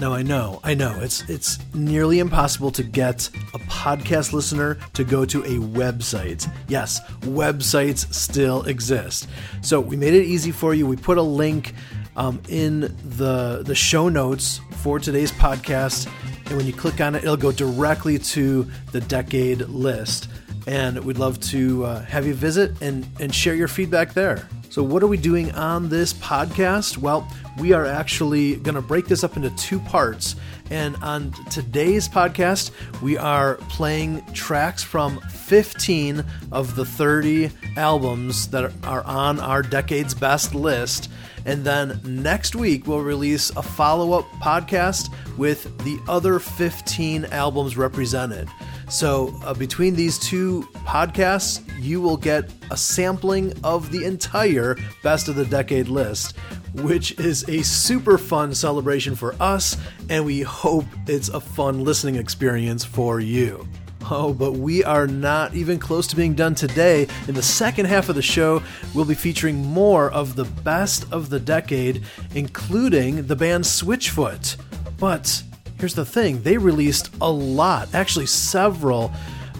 Now 0.00 0.12
I 0.12 0.22
know, 0.22 0.60
I 0.62 0.74
know, 0.74 0.96
it's 1.00 1.28
it's 1.28 1.58
nearly 1.74 2.20
impossible 2.20 2.70
to 2.70 2.84
get 2.84 3.28
a 3.52 3.58
podcast 3.58 4.32
listener 4.32 4.78
to 4.94 5.02
go 5.02 5.24
to 5.24 5.42
a 5.42 5.58
website. 5.58 6.48
Yes, 6.68 7.00
websites 7.22 8.12
still 8.14 8.62
exist. 8.62 9.28
So 9.60 9.80
we 9.80 9.96
made 9.96 10.14
it 10.14 10.24
easy 10.24 10.52
for 10.52 10.72
you. 10.72 10.86
We 10.86 10.94
put 10.94 11.18
a 11.18 11.22
link 11.22 11.74
um, 12.16 12.40
in 12.48 12.96
the 13.18 13.64
the 13.64 13.74
show 13.74 14.08
notes 14.08 14.60
for 14.82 15.00
today's 15.00 15.32
podcast, 15.32 16.08
and 16.46 16.56
when 16.56 16.66
you 16.66 16.72
click 16.72 17.00
on 17.00 17.16
it, 17.16 17.24
it'll 17.24 17.36
go 17.36 17.50
directly 17.50 18.18
to 18.20 18.70
the 18.92 19.00
decade 19.00 19.62
list. 19.62 20.28
And 20.68 21.04
we'd 21.04 21.18
love 21.18 21.40
to 21.40 21.84
uh, 21.86 22.02
have 22.02 22.24
you 22.24 22.34
visit 22.34 22.80
and 22.80 23.04
and 23.18 23.34
share 23.34 23.54
your 23.54 23.68
feedback 23.68 24.14
there. 24.14 24.46
So, 24.70 24.82
what 24.82 25.02
are 25.02 25.06
we 25.06 25.16
doing 25.16 25.50
on 25.52 25.88
this 25.88 26.12
podcast? 26.12 26.98
Well, 26.98 27.26
we 27.58 27.72
are 27.72 27.86
actually 27.86 28.56
going 28.56 28.74
to 28.74 28.82
break 28.82 29.06
this 29.06 29.24
up 29.24 29.36
into 29.36 29.48
two 29.56 29.80
parts. 29.80 30.36
And 30.70 30.94
on 30.96 31.32
today's 31.50 32.06
podcast, 32.06 32.70
we 33.00 33.16
are 33.16 33.54
playing 33.70 34.22
tracks 34.34 34.82
from 34.82 35.20
15 35.30 36.22
of 36.52 36.76
the 36.76 36.84
30 36.84 37.50
albums 37.78 38.48
that 38.48 38.70
are 38.84 39.02
on 39.04 39.40
our 39.40 39.62
Decade's 39.62 40.12
Best 40.12 40.54
list. 40.54 41.10
And 41.46 41.64
then 41.64 41.98
next 42.04 42.54
week, 42.54 42.86
we'll 42.86 43.00
release 43.00 43.48
a 43.56 43.62
follow 43.62 44.18
up 44.18 44.26
podcast 44.32 45.10
with 45.38 45.78
the 45.78 45.98
other 46.06 46.38
15 46.38 47.24
albums 47.26 47.78
represented. 47.78 48.50
So, 48.88 49.34
uh, 49.44 49.52
between 49.52 49.94
these 49.94 50.18
two 50.18 50.62
podcasts, 50.86 51.62
you 51.78 52.00
will 52.00 52.16
get 52.16 52.50
a 52.70 52.76
sampling 52.76 53.52
of 53.62 53.92
the 53.92 54.04
entire 54.04 54.76
Best 55.02 55.28
of 55.28 55.36
the 55.36 55.44
Decade 55.44 55.88
list, 55.88 56.36
which 56.74 57.12
is 57.18 57.46
a 57.48 57.62
super 57.62 58.16
fun 58.16 58.54
celebration 58.54 59.14
for 59.14 59.34
us, 59.40 59.76
and 60.08 60.24
we 60.24 60.40
hope 60.40 60.86
it's 61.06 61.28
a 61.28 61.40
fun 61.40 61.84
listening 61.84 62.16
experience 62.16 62.82
for 62.82 63.20
you. 63.20 63.68
Oh, 64.10 64.32
but 64.32 64.52
we 64.52 64.82
are 64.84 65.06
not 65.06 65.54
even 65.54 65.78
close 65.78 66.06
to 66.06 66.16
being 66.16 66.34
done 66.34 66.54
today. 66.54 67.06
In 67.26 67.34
the 67.34 67.42
second 67.42 67.86
half 67.86 68.08
of 68.08 68.14
the 68.14 68.22
show, 68.22 68.62
we'll 68.94 69.04
be 69.04 69.14
featuring 69.14 69.56
more 69.56 70.10
of 70.10 70.34
the 70.34 70.44
best 70.44 71.04
of 71.12 71.28
the 71.28 71.38
decade, 71.38 72.04
including 72.34 73.26
the 73.26 73.36
band 73.36 73.64
Switchfoot. 73.64 74.56
But 74.98 75.42
here's 75.78 75.94
the 75.94 76.04
thing 76.04 76.42
they 76.42 76.58
released 76.58 77.10
a 77.20 77.30
lot, 77.30 77.94
actually, 77.94 78.26
several, 78.26 79.12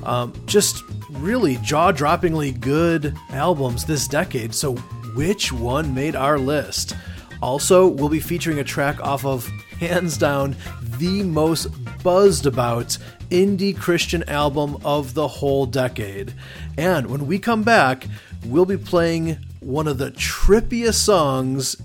um, 0.04 0.32
just 0.46 0.82
really 1.10 1.56
jaw 1.56 1.92
droppingly 1.92 2.58
good 2.60 3.16
albums 3.30 3.84
this 3.84 4.06
decade. 4.08 4.54
So, 4.54 4.76
which 5.14 5.52
one 5.52 5.94
made 5.94 6.14
our 6.14 6.38
list? 6.38 6.94
Also, 7.40 7.86
we'll 7.86 8.08
be 8.08 8.20
featuring 8.20 8.58
a 8.58 8.64
track 8.64 9.00
off 9.00 9.24
of 9.24 9.46
hands 9.78 10.16
down 10.16 10.56
the 10.98 11.22
most 11.22 11.66
buzzed 12.02 12.46
about 12.46 12.98
indie 13.30 13.76
Christian 13.76 14.22
album 14.24 14.78
of 14.84 15.14
the 15.14 15.28
whole 15.28 15.66
decade. 15.66 16.34
And 16.76 17.08
when 17.08 17.26
we 17.26 17.38
come 17.38 17.62
back, 17.62 18.06
we'll 18.44 18.64
be 18.64 18.76
playing 18.76 19.38
one 19.60 19.86
of 19.86 19.98
the 19.98 20.10
trippiest 20.12 20.94
songs 20.94 21.76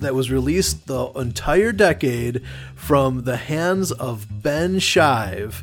that 0.00 0.14
was 0.14 0.30
released 0.30 0.86
the 0.86 1.06
entire 1.12 1.72
decade 1.72 2.42
from 2.74 3.24
the 3.24 3.36
hands 3.36 3.92
of 3.92 4.42
Ben 4.42 4.78
Shive 4.78 5.62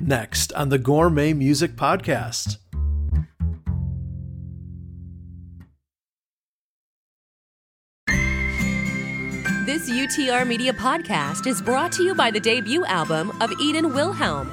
next 0.00 0.52
on 0.54 0.68
the 0.68 0.78
Gourmet 0.78 1.32
Music 1.32 1.76
Podcast. 1.76 2.58
This 9.66 9.90
UTR 9.90 10.46
Media 10.46 10.72
Podcast 10.72 11.46
is 11.46 11.62
brought 11.62 11.90
to 11.92 12.02
you 12.02 12.14
by 12.14 12.30
the 12.30 12.38
debut 12.38 12.84
album 12.84 13.32
of 13.40 13.50
Eden 13.60 13.94
Wilhelm. 13.94 14.50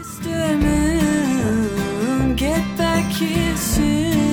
Get 2.35 2.77
back 2.77 3.11
here 3.11 3.57
soon. 3.57 4.30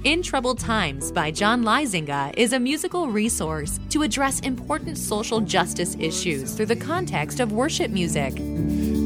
In 0.06 0.22
Troubled 0.22 0.60
Times 0.60 1.10
by 1.10 1.32
John 1.32 1.64
Lysinga 1.64 2.32
is 2.36 2.52
a 2.52 2.60
musical 2.60 3.08
resource 3.08 3.80
to 3.90 4.02
address 4.02 4.38
important 4.38 4.96
social 4.96 5.40
justice 5.40 5.96
issues 5.98 6.54
through 6.54 6.66
the 6.66 6.76
context 6.76 7.40
of 7.40 7.50
worship 7.50 7.90
music. 7.90 8.36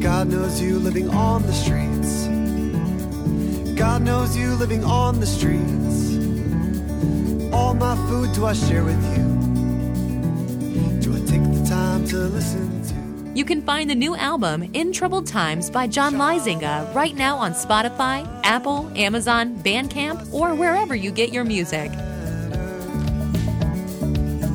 God 0.03 0.29
knows 0.29 0.61
you 0.61 0.79
living 0.79 1.09
on 1.09 1.41
the 1.47 1.55
streets. 1.55 2.27
God 3.79 4.03
knows 4.03 4.37
you 4.37 4.55
living 4.57 4.85
on 4.85 5.21
the 5.21 5.27
streets. 5.27 6.19
All 7.51 7.73
my 7.73 7.97
food 8.07 8.35
do 8.35 8.45
I 8.45 8.53
share 8.53 8.85
with 8.85 9.03
you? 9.17 9.25
Do 11.01 11.17
I 11.17 11.21
take 11.21 11.43
the 11.43 11.67
time 11.67 12.07
to 12.09 12.17
listen 12.17 12.83
to? 12.89 13.00
You 13.33 13.45
can 13.45 13.63
find 13.63 13.89
the 13.89 13.95
new 13.95 14.17
album 14.17 14.69
In 14.73 14.93
Troubled 14.93 15.29
Times 15.29 15.71
by 15.71 15.87
John 15.87 16.15
Lysinga 16.15 16.93
right 16.93 17.15
now 17.15 17.37
on 17.37 17.53
Spotify, 17.53 18.29
Apple, 18.43 18.91
Amazon, 18.97 19.55
Bandcamp, 19.55 20.33
or 20.35 20.53
wherever 20.57 20.97
you 20.97 21.13
get 21.13 21.33
your 21.33 21.45
music. 21.45 21.93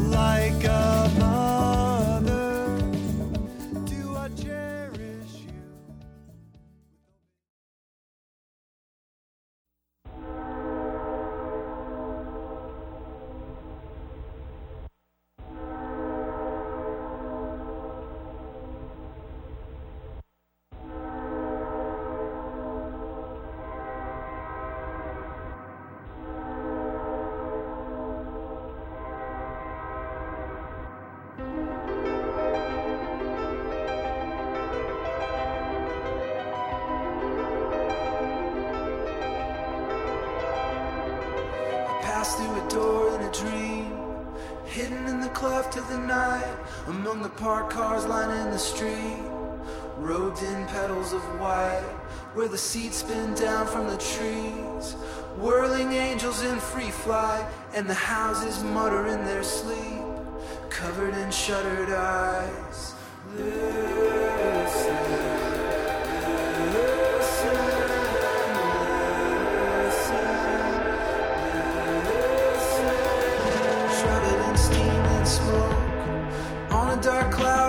Like 0.10 0.66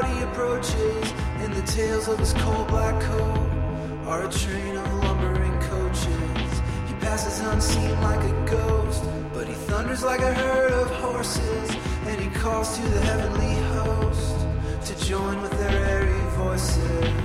dark 0.01 0.15
he 0.15 0.23
approaches, 0.23 1.13
and 1.39 1.55
the 1.55 1.63
tails 1.73 2.09
of 2.09 2.19
his 2.19 2.33
coal 2.35 2.65
black 2.65 3.01
coat 3.03 3.51
are 4.07 4.27
a 4.27 4.31
train 4.31 4.77
of 4.77 4.95
lumbering 5.05 5.59
coaches. 5.61 6.61
He 6.87 6.95
passes 7.01 7.41
unseen 7.41 7.99
like 8.03 8.23
a 8.23 8.47
ghost, 8.51 9.05
but 9.33 9.47
he 9.47 9.55
thunders 9.55 10.03
like 10.03 10.21
a 10.21 10.35
herd 10.35 10.73
of 10.73 10.91
horses, 10.97 11.71
and 12.07 12.21
he 12.21 12.29
calls 12.41 12.77
to 12.77 12.83
the 12.83 13.01
heavenly 13.01 13.55
host 13.75 14.37
to 14.87 15.07
join 15.07 15.41
with 15.41 15.53
their 15.53 15.87
airy 15.87 16.21
voices. 16.37 17.17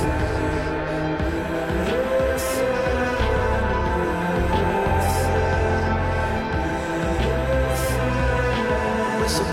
whistle 0.00 0.39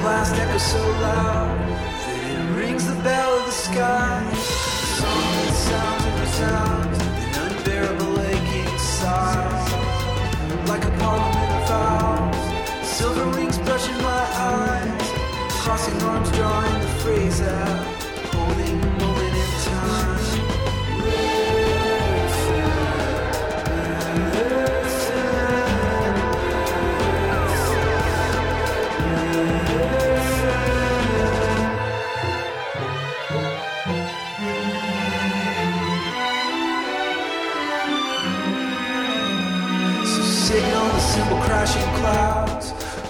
blast 0.08 0.36
echo 0.36 0.58
so 0.58 0.84
loud. 1.04 1.58
That 2.06 2.24
it 2.34 2.44
rings 2.60 2.88
the 2.88 2.98
bell 3.04 3.32
of 3.40 3.46
the 3.46 3.58
sky. 3.68 4.24
A 4.24 4.36
song 5.00 5.32
that 5.40 5.56
sounds 5.68 6.04
and 6.10 6.18
resounds, 6.24 7.00
an 7.24 7.34
unbearable 7.44 8.16
aching 8.34 8.78
sigh. 8.78 9.60
Like 10.72 10.86
a 10.92 10.94
parliament 11.04 11.52
of 11.58 11.64
vows, 11.72 12.88
silver 12.88 13.28
wings 13.36 13.58
brushing 13.68 14.00
my 14.12 14.26
eyes, 14.56 15.08
crossing 15.64 16.02
arms 16.04 16.32
drawing 16.32 16.80
the 16.86 16.92
phrase 17.04 17.42
out, 17.42 17.97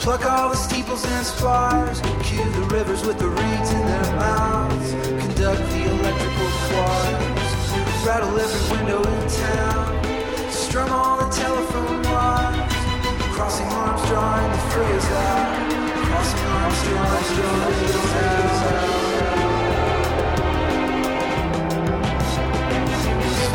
Pluck 0.08 0.24
all 0.26 0.50
the 0.52 0.56
steeples 0.56 1.04
and 1.06 1.26
spires, 1.26 2.00
cue 2.24 2.50
the 2.52 2.62
rivers 2.72 3.06
with 3.06 3.20
the 3.20 3.28
reeds 3.28 3.72
in 3.74 3.86
their 3.86 4.16
mouths, 4.16 4.94
conduct 4.94 5.60
the 5.70 5.84
electrical 5.84 6.50
choirs, 6.64 8.08
rattle 8.08 8.40
every 8.40 8.78
window 8.78 9.04
in 9.04 9.28
town, 9.28 10.02
strum 10.50 10.90
all 10.94 11.18
the 11.18 11.30
telephone 11.36 12.02
wires, 12.04 12.74
crossing 13.36 13.68
arms, 13.68 14.02
drawing 14.08 14.50
the 14.50 14.58
phrase 14.72 15.08
out, 15.12 15.76
crossing 16.08 16.48
arms, 16.56 16.80
drawing 16.88 17.80
the 17.84 18.00
phrase 18.08 18.62
out. 18.64 18.96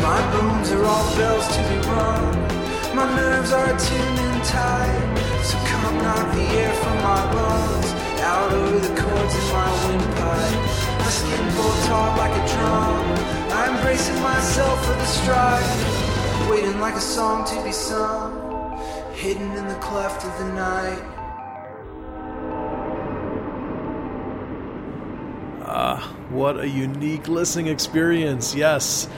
My 0.03 0.21
bones 0.33 0.69
are 0.69 0.85
all 0.85 1.15
bells 1.17 1.47
to 1.47 1.61
be 1.67 1.77
rung, 1.89 2.29
my 2.95 3.07
nerves 3.15 3.51
are 3.51 3.75
tuned 3.79 4.19
and 4.19 4.43
tight. 4.43 5.12
So 5.43 5.57
come 5.65 5.97
knock 5.97 6.33
the 6.35 6.41
air 6.41 6.73
from 6.73 6.97
my. 7.03 7.23
Out 8.23 8.53
over 8.53 8.79
the 8.79 9.01
chords 9.01 9.35
in 9.35 9.45
my 9.51 9.69
windpipe. 9.85 10.55
My 10.99 11.09
skin 11.09 11.49
full 11.51 11.75
taut 11.87 12.17
like 12.17 12.31
a 12.31 12.47
drum. 12.47 13.03
I'm 13.51 13.81
bracing 13.83 14.21
myself 14.23 14.85
for 14.85 14.93
the 14.93 15.05
strike. 15.05 16.49
Waiting 16.49 16.79
like 16.79 16.95
a 16.95 17.01
song 17.01 17.45
to 17.47 17.61
be 17.65 17.73
sung. 17.73 18.79
Hidden 19.13 19.51
in 19.57 19.67
the 19.67 19.75
cleft 19.75 20.23
of 20.23 20.37
the 20.39 20.53
night. 20.53 21.03
Ah, 25.65 26.15
what 26.29 26.61
a 26.61 26.67
unique 26.69 27.27
listening 27.27 27.67
experience. 27.67 28.55
Yes, 28.55 29.09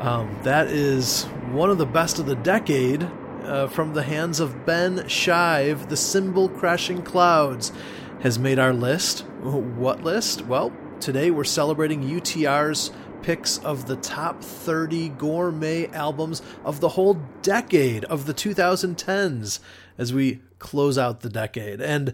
um, 0.00 0.38
that 0.44 0.68
is 0.68 1.24
one 1.50 1.70
of 1.70 1.78
the 1.78 1.86
best 1.86 2.20
of 2.20 2.26
the 2.26 2.36
decade 2.36 3.08
uh, 3.44 3.68
from 3.68 3.94
the 3.94 4.02
hands 4.02 4.40
of 4.40 4.66
Ben 4.66 5.08
Shive. 5.08 5.88
The 5.88 5.96
Cymbal 5.96 6.48
Crashing 6.48 7.02
Clouds 7.02 7.72
has 8.20 8.38
made 8.38 8.58
our 8.58 8.72
list. 8.72 9.20
What 9.42 10.02
list? 10.02 10.46
Well, 10.46 10.72
today 11.00 11.30
we're 11.30 11.44
celebrating 11.44 12.02
UTR's 12.02 12.90
picks 13.22 13.58
of 13.58 13.86
the 13.86 13.96
top 13.96 14.42
30 14.42 15.10
gourmet 15.10 15.86
albums 15.88 16.42
of 16.64 16.80
the 16.80 16.90
whole 16.90 17.14
decade 17.42 18.04
of 18.04 18.26
the 18.26 18.34
2010s 18.34 19.60
as 19.96 20.12
we 20.12 20.40
close 20.58 20.98
out 20.98 21.20
the 21.20 21.30
decade. 21.30 21.80
And 21.80 22.12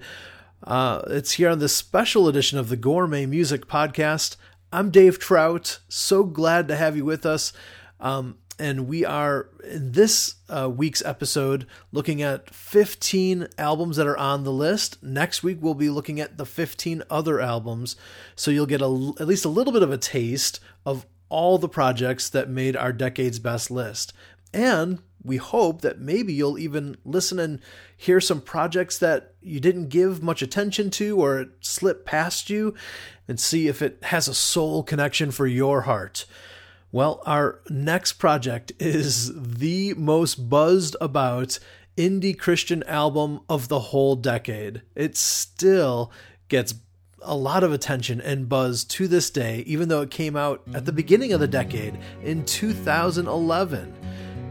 uh, 0.64 1.02
it's 1.08 1.32
here 1.32 1.48
on 1.48 1.58
this 1.58 1.74
special 1.74 2.28
edition 2.28 2.58
of 2.58 2.68
the 2.68 2.76
Gourmet 2.76 3.26
Music 3.26 3.66
Podcast. 3.66 4.36
I'm 4.72 4.90
Dave 4.90 5.18
Trout. 5.18 5.80
So 5.88 6.24
glad 6.24 6.68
to 6.68 6.76
have 6.76 6.96
you 6.96 7.04
with 7.04 7.26
us. 7.26 7.52
Um, 7.98 8.38
and 8.60 8.86
we 8.86 9.06
are 9.06 9.48
in 9.64 9.92
this 9.92 10.34
uh, 10.50 10.68
week's 10.68 11.02
episode 11.02 11.66
looking 11.92 12.20
at 12.20 12.54
15 12.54 13.48
albums 13.56 13.96
that 13.96 14.06
are 14.06 14.18
on 14.18 14.44
the 14.44 14.52
list. 14.52 15.02
Next 15.02 15.42
week, 15.42 15.58
we'll 15.62 15.72
be 15.72 15.88
looking 15.88 16.20
at 16.20 16.36
the 16.36 16.44
15 16.44 17.02
other 17.08 17.40
albums. 17.40 17.96
So 18.36 18.50
you'll 18.50 18.66
get 18.66 18.82
a, 18.82 19.12
at 19.18 19.26
least 19.26 19.46
a 19.46 19.48
little 19.48 19.72
bit 19.72 19.82
of 19.82 19.90
a 19.90 19.96
taste 19.96 20.60
of 20.84 21.06
all 21.30 21.56
the 21.56 21.70
projects 21.70 22.28
that 22.28 22.50
made 22.50 22.76
our 22.76 22.92
decade's 22.92 23.38
best 23.38 23.70
list. 23.70 24.12
And 24.52 25.00
we 25.22 25.38
hope 25.38 25.80
that 25.80 25.98
maybe 25.98 26.34
you'll 26.34 26.58
even 26.58 26.98
listen 27.02 27.38
and 27.38 27.60
hear 27.96 28.20
some 28.20 28.42
projects 28.42 28.98
that 28.98 29.34
you 29.40 29.58
didn't 29.58 29.88
give 29.88 30.22
much 30.22 30.42
attention 30.42 30.90
to 30.90 31.18
or 31.18 31.40
it 31.40 31.48
slipped 31.60 32.04
past 32.04 32.50
you 32.50 32.74
and 33.26 33.40
see 33.40 33.68
if 33.68 33.80
it 33.80 33.98
has 34.04 34.28
a 34.28 34.34
soul 34.34 34.82
connection 34.82 35.30
for 35.30 35.46
your 35.46 35.82
heart. 35.82 36.26
Well, 36.92 37.22
our 37.24 37.60
next 37.68 38.14
project 38.14 38.72
is 38.80 39.30
the 39.34 39.94
most 39.94 40.50
buzzed 40.50 40.96
about 41.00 41.60
indie 41.96 42.36
Christian 42.36 42.82
album 42.82 43.40
of 43.48 43.68
the 43.68 43.78
whole 43.78 44.16
decade. 44.16 44.82
It 44.96 45.16
still 45.16 46.10
gets 46.48 46.74
a 47.22 47.36
lot 47.36 47.62
of 47.62 47.72
attention 47.72 48.20
and 48.20 48.48
buzz 48.48 48.82
to 48.84 49.06
this 49.06 49.30
day, 49.30 49.62
even 49.68 49.88
though 49.88 50.00
it 50.00 50.10
came 50.10 50.34
out 50.34 50.62
at 50.74 50.84
the 50.84 50.92
beginning 50.92 51.32
of 51.32 51.38
the 51.38 51.46
decade 51.46 51.96
in 52.24 52.44
2011. 52.44 53.94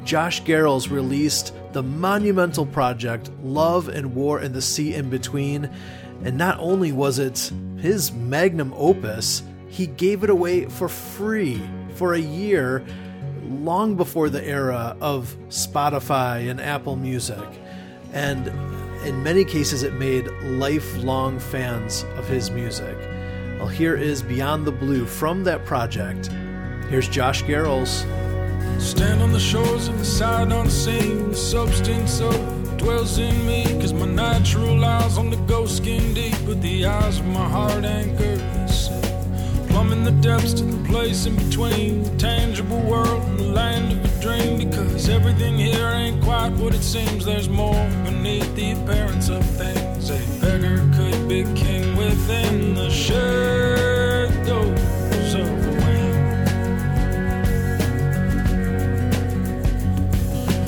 Josh 0.06 0.42
Garrels 0.44 0.90
released 0.90 1.54
the 1.74 1.84
monumental 1.84 2.66
project 2.66 3.30
Love 3.44 3.90
and 3.90 4.16
War 4.16 4.40
and 4.40 4.56
the 4.56 4.62
Sea 4.62 4.96
in 4.96 5.10
Between, 5.10 5.70
and 6.24 6.38
not 6.38 6.58
only 6.60 6.94
was 6.94 7.20
it 7.20 7.52
his 7.76 8.14
magnum 8.14 8.74
opus, 8.78 9.44
he 9.68 9.88
gave 9.88 10.24
it 10.24 10.30
away 10.30 10.66
for 10.66 10.88
free 10.88 11.62
for 12.00 12.14
a 12.14 12.20
year 12.20 12.82
long 13.44 13.98
before 13.98 14.30
the 14.30 14.42
era 14.48 14.96
of 15.02 15.36
Spotify 15.50 16.50
and 16.50 16.62
Apple 16.62 16.96
Music. 16.96 17.46
And 18.14 18.48
in 19.06 19.22
many 19.22 19.44
cases, 19.44 19.84
it 19.84 19.94
made 19.96 20.26
lifelong 20.44 21.40
fans 21.40 22.06
of 22.16 22.26
his 22.26 22.52
music. 22.52 22.98
Well, 23.58 23.68
here 23.68 23.98
is 23.98 24.24
Beyond 24.24 24.66
the 24.66 24.72
Blue 24.72 25.06
from 25.06 25.44
that 25.44 25.66
project. 25.66 26.28
Here's 26.90 27.10
Josh 27.10 27.44
Garrels. 27.44 28.06
Stand 28.80 29.22
on 29.22 29.34
the 29.34 29.40
shores 29.40 29.90
of 29.90 30.00
the 30.00 30.06
side 30.06 30.54
unseen. 30.54 31.32
The 31.32 31.36
substance 31.36 32.22
of 32.22 32.78
dwells 32.78 33.18
in 33.18 33.46
me. 33.46 33.66
Cause 33.82 33.92
my 33.92 34.06
natural 34.06 34.86
eyes 34.86 35.18
on 35.18 35.30
the 35.32 35.42
ghost 35.48 35.76
skin 35.78 36.14
deep. 36.14 36.36
But 36.46 36.62
the 36.62 36.86
eyes 36.86 37.20
of 37.20 37.26
my 37.26 37.50
heart 37.50 37.84
anchored 37.84 38.40
the 39.88 40.04
sea. 40.04 40.04
Plumbing 40.04 40.04
the 40.04 40.12
depths 40.22 40.54
to 40.54 40.64
the 40.64 40.88
place 40.88 41.26
in 41.26 41.36
between. 41.36 42.04
The 42.04 42.18
tangible 42.18 42.82
world 42.82 43.24
and 43.24 43.40
the 43.40 43.44
land 43.44 43.92
of 43.94 44.06
a 44.06 44.22
dream. 44.22 44.58
Because 44.58 45.10
everything 45.10 45.58
here 45.58 45.88
ain't 45.88 46.24
quite 46.24 46.52
what 46.54 46.74
it 46.74 46.84
seems. 46.84 47.26
There's 47.26 47.50
more 47.50 47.90
beneath 48.04 48.56
the 48.56 48.72
appearance 48.72 49.30
of 49.30 49.44
things. 49.46 50.10
A 50.10 50.20
beggar 50.42 50.78
could 50.96 51.28
be 51.28 51.44
king 51.56 51.96
within 51.98 52.76
the 52.76 52.90
shadows 52.90 53.99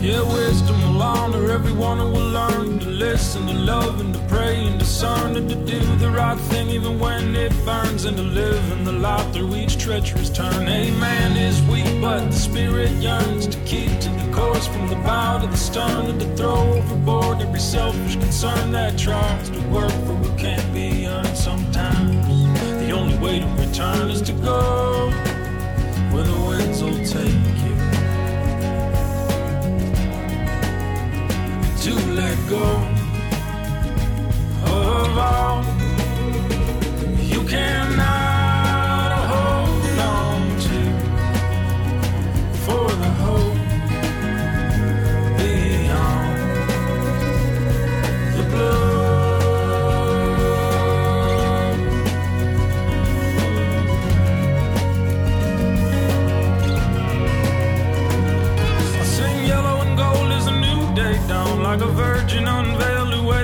Yeah, 0.02 0.24
wisdom 0.34 0.82
will 0.82 1.04
honor 1.04 1.52
everyone 1.52 2.00
who 2.00 2.08
will 2.08 2.32
learn 2.32 2.80
to 2.80 2.90
listen, 2.90 3.46
to 3.46 3.54
love, 3.54 4.02
and 4.02 4.12
to 4.16 4.20
pray, 4.22 4.56
and 4.66 4.80
discern, 4.80 5.36
and 5.38 5.48
to 5.48 5.54
do 5.54 5.80
the 5.98 6.10
right 6.10 6.40
thing 6.50 6.70
even 6.70 6.98
when 6.98 7.36
it 7.36 7.54
burns, 7.64 8.06
and 8.06 8.18
to 8.18 8.24
live 8.24 8.72
in 8.72 8.84
the 8.84 8.94
light 8.94 9.32
through 9.32 9.56
each 9.56 9.78
treacherous 9.78 10.32
turn. 10.32 10.68
A 10.68 10.90
man 11.00 11.38
is 11.38 11.62
weak, 11.68 11.86
but 12.02 12.32
the 12.32 12.36
spirit 12.36 12.90
yearns 12.94 13.46
to 13.46 13.60
keep 13.60 13.92
to 14.00 14.10
the 14.10 14.32
course 14.34 14.66
from 14.66 14.88
the 14.88 14.96
bow 14.96 15.38
to 15.38 15.46
the 15.46 15.56
stern, 15.56 16.08
and 16.08 16.20
to 16.20 16.36
throw 16.36 16.74
overboard 16.80 17.40
every 17.40 17.60
selfish 17.60 18.16
concern 18.16 18.72
that 18.72 18.98
tries 18.98 19.52
to 19.52 19.62
work 19.68 19.92
for 19.92 20.16
what 20.16 20.36
can't 20.36 20.74
be 20.74 21.06
earned 21.06 21.38
sometimes. 21.38 22.28
The 22.88 22.92
only 22.92 23.20
way 23.20 23.40
to 23.40 23.46
return 23.46 24.10
is 24.10 24.24
to 24.24 24.34
go 24.34 24.81
go 32.52 32.58
of 34.66 35.18
all 35.18 35.71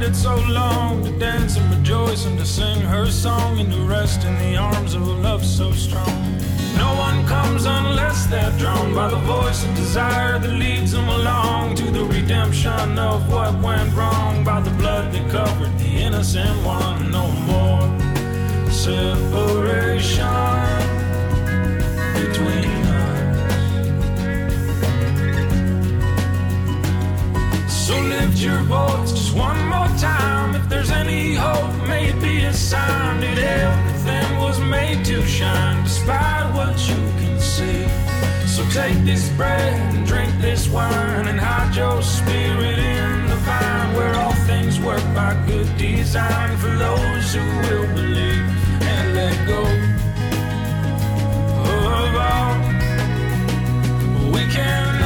waited 0.08 0.22
so 0.22 0.36
long 0.52 1.04
to 1.04 1.12
dance 1.20 1.58
and 1.58 1.76
rejoice 1.76 2.26
and 2.26 2.40
to 2.40 2.46
sing 2.46 2.80
her 2.82 3.08
song 3.08 3.60
and 3.60 3.72
to 3.72 3.80
rest 3.82 4.24
in 4.24 4.34
the 4.40 4.56
arms 4.56 4.94
of 4.94 5.02
a 5.02 5.12
love 5.12 5.46
so 5.46 5.72
strong. 5.74 6.38
No 6.78 6.96
one 6.96 7.28
comes 7.28 7.66
unless 7.66 8.26
they're 8.28 8.58
drawn 8.58 8.94
by 8.94 9.10
the 9.10 9.18
voice 9.18 9.66
of 9.66 9.76
desire 9.76 10.40
that 10.40 10.54
leads 10.54 10.92
them 10.94 11.10
along 11.10 11.76
to 11.76 11.92
the 11.92 12.06
redemption 12.06 12.98
of 12.98 13.30
what 13.30 13.54
went 13.62 13.94
wrong 13.96 14.46
by 14.46 14.62
the 14.62 14.72
blood 14.72 15.12
that 15.12 15.30
covered 15.30 15.78
the 15.80 15.90
innocent 16.06 16.58
one. 16.66 17.12
No 17.12 17.28
more 17.52 17.82
separation 18.72 20.24
between 22.16 22.86
us. 22.96 23.18
So 27.86 28.00
lift 28.00 28.38
your 28.38 28.62
voice 28.64 29.27
one 29.38 29.68
more 29.68 29.92
time. 29.98 30.56
If 30.56 30.68
there's 30.70 30.92
any 30.92 31.36
hope, 31.36 31.74
may 31.88 32.08
it 32.10 32.20
be 32.22 32.44
a 32.46 32.54
sign 32.54 33.22
that 33.22 33.38
everything 33.38 34.38
was 34.40 34.60
made 34.60 35.06
to 35.06 35.22
shine, 35.26 35.84
despite 35.84 36.54
what 36.56 36.76
you 36.90 36.96
can 37.20 37.40
see. 37.40 37.86
So 38.48 38.64
take 38.72 38.98
this 39.06 39.30
bread 39.38 39.74
and 39.94 40.06
drink 40.08 40.32
this 40.42 40.68
wine 40.70 41.28
and 41.28 41.40
hide 41.40 41.76
your 41.76 42.02
spirit 42.02 42.80
in 42.80 43.28
the 43.28 43.36
vine, 43.48 43.96
where 43.96 44.16
all 44.16 44.34
things 44.50 44.80
work 44.80 45.04
by 45.14 45.36
good 45.46 45.70
design 45.78 46.58
for 46.58 46.74
those 46.86 47.34
who 47.36 47.46
will 47.66 47.88
believe 47.94 48.46
and 48.94 49.16
let 49.16 49.36
go 49.48 49.64
of 51.70 52.16
all 52.30 52.54
we 54.34 54.42
cannot 54.52 54.97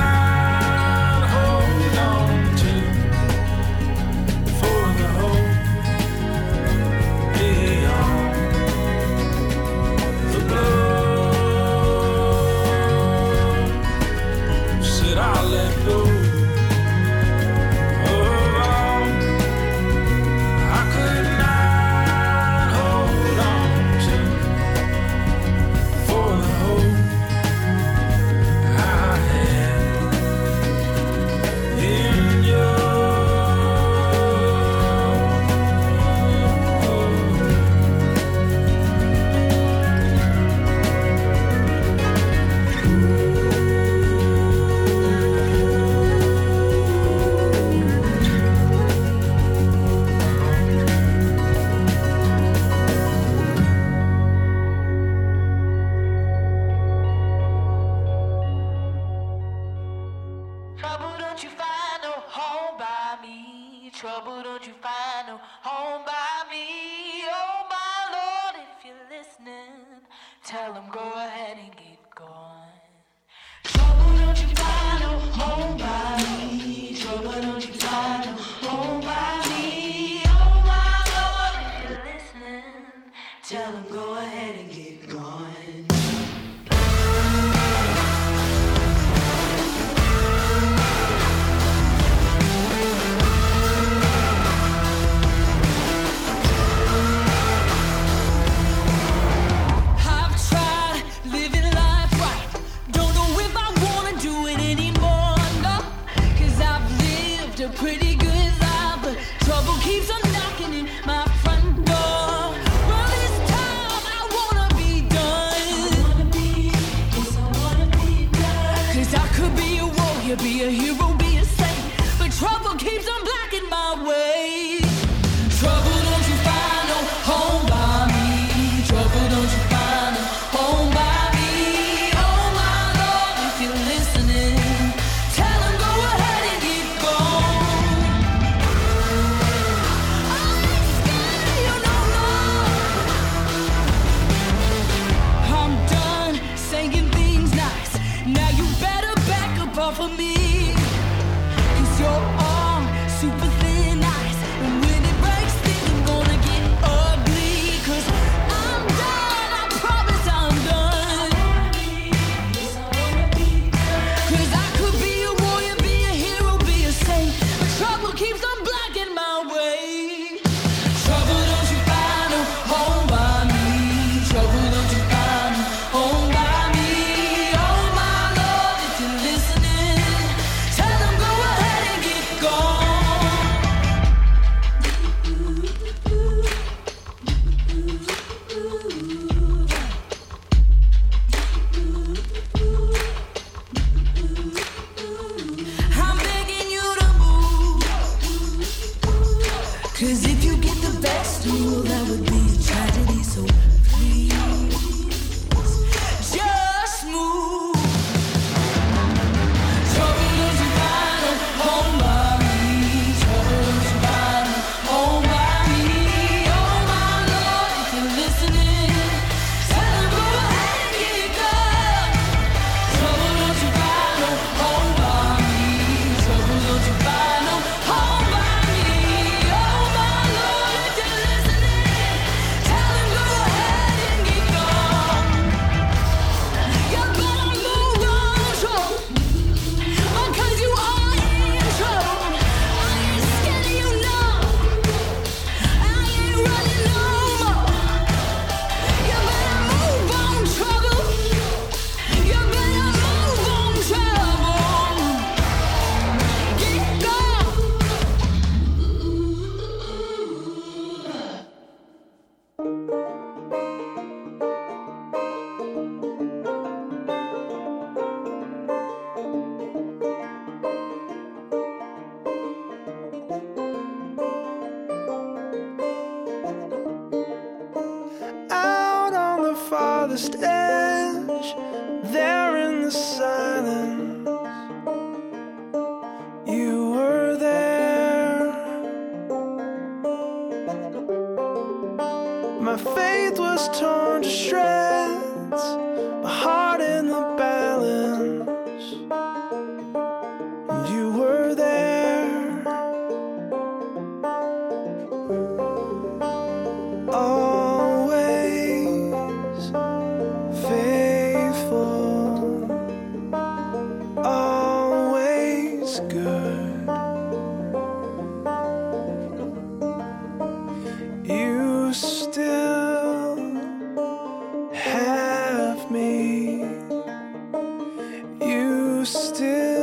You 328.41 329.05
still 329.05 329.80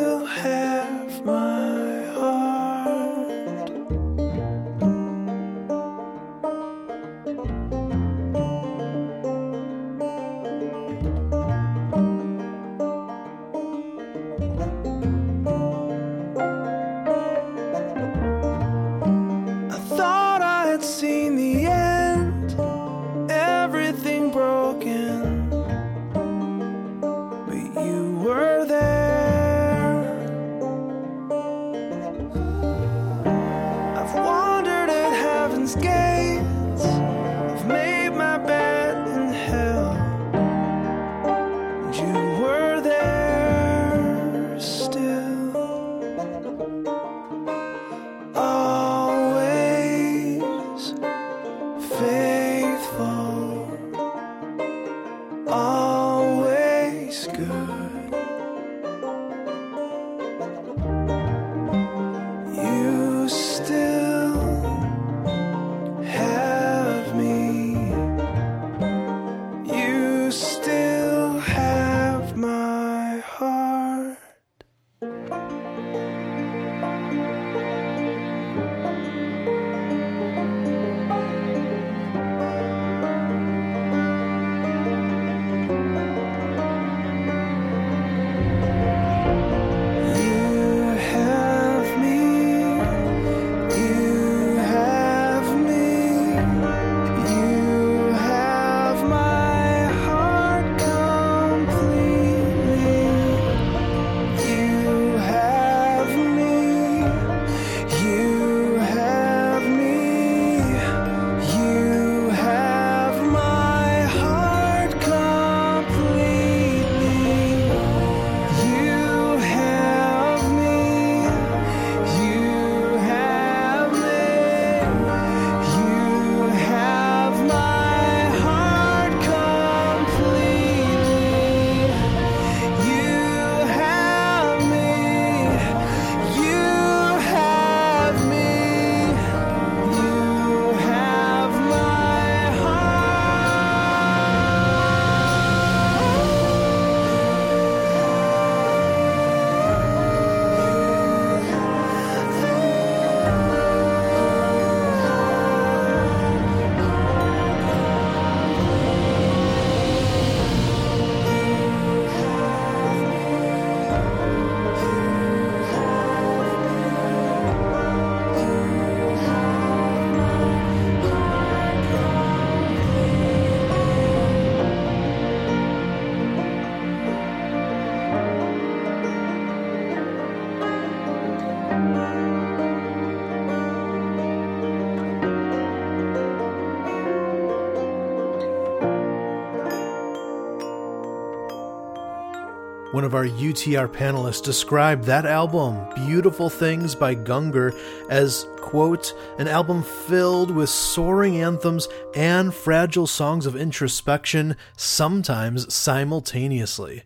of 193.09 193.14
our 193.14 193.24
UTR 193.24 193.88
panelists 193.88 194.44
described 194.44 195.04
that 195.04 195.24
album, 195.24 195.88
Beautiful 195.94 196.50
Things 196.50 196.94
by 196.94 197.14
Gungor, 197.14 197.74
as, 198.11 198.46
quote, 198.59 199.14
an 199.38 199.48
album 199.48 199.82
filled 199.82 200.50
with 200.50 200.68
soaring 200.68 201.40
anthems 201.40 201.88
and 202.14 202.52
fragile 202.52 203.06
songs 203.06 203.46
of 203.46 203.56
introspection, 203.56 204.56
sometimes 204.76 205.72
simultaneously. 205.72 207.04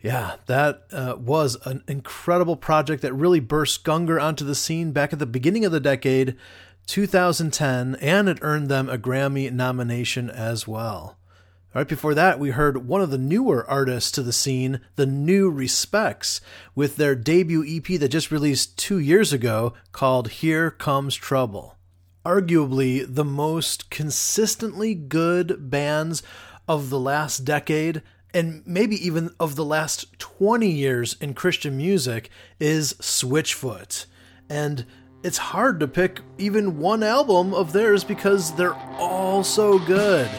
Yeah, 0.00 0.36
that 0.46 0.84
uh, 0.92 1.16
was 1.18 1.56
an 1.66 1.82
incredible 1.88 2.54
project 2.54 3.02
that 3.02 3.12
really 3.12 3.40
burst 3.40 3.82
Gungor 3.82 4.22
onto 4.22 4.44
the 4.44 4.54
scene 4.54 4.92
back 4.92 5.12
at 5.12 5.18
the 5.18 5.26
beginning 5.26 5.64
of 5.64 5.72
the 5.72 5.80
decade, 5.80 6.36
2010, 6.86 7.96
and 7.96 8.28
it 8.28 8.38
earned 8.40 8.68
them 8.68 8.88
a 8.88 8.96
Grammy 8.96 9.50
nomination 9.50 10.30
as 10.30 10.68
well. 10.68 11.16
Right 11.74 11.88
before 11.88 12.14
that, 12.14 12.38
we 12.38 12.50
heard 12.50 12.86
one 12.86 13.00
of 13.00 13.10
the 13.10 13.18
newer 13.18 13.68
artists 13.68 14.12
to 14.12 14.22
the 14.22 14.32
scene, 14.32 14.78
the 14.94 15.06
New 15.06 15.50
Respects, 15.50 16.40
with 16.76 16.94
their 16.94 17.16
debut 17.16 17.64
EP 17.66 17.98
that 17.98 18.10
just 18.10 18.30
released 18.30 18.78
two 18.78 19.00
years 19.00 19.32
ago 19.32 19.74
called 19.90 20.28
Here 20.28 20.70
Comes 20.70 21.16
Trouble. 21.16 21.76
Arguably 22.24 23.04
the 23.12 23.24
most 23.24 23.90
consistently 23.90 24.94
good 24.94 25.68
bands 25.68 26.22
of 26.68 26.90
the 26.90 27.00
last 27.00 27.40
decade, 27.40 28.02
and 28.32 28.62
maybe 28.64 28.94
even 29.04 29.30
of 29.40 29.56
the 29.56 29.64
last 29.64 30.16
20 30.20 30.70
years 30.70 31.16
in 31.20 31.34
Christian 31.34 31.76
music, 31.76 32.30
is 32.60 32.94
Switchfoot. 33.00 34.06
And 34.48 34.86
it's 35.24 35.38
hard 35.38 35.80
to 35.80 35.88
pick 35.88 36.20
even 36.38 36.78
one 36.78 37.02
album 37.02 37.52
of 37.52 37.72
theirs 37.72 38.04
because 38.04 38.54
they're 38.54 38.76
all 38.96 39.42
so 39.42 39.80
good. 39.80 40.30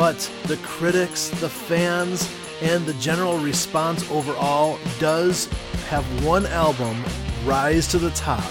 But 0.00 0.32
the 0.44 0.56
critics, 0.62 1.28
the 1.28 1.48
fans, 1.50 2.26
and 2.62 2.86
the 2.86 2.94
general 2.94 3.36
response 3.36 4.10
overall 4.10 4.78
does 4.98 5.44
have 5.90 6.24
one 6.24 6.46
album 6.46 7.04
rise 7.44 7.86
to 7.88 7.98
the 7.98 8.08
top, 8.12 8.50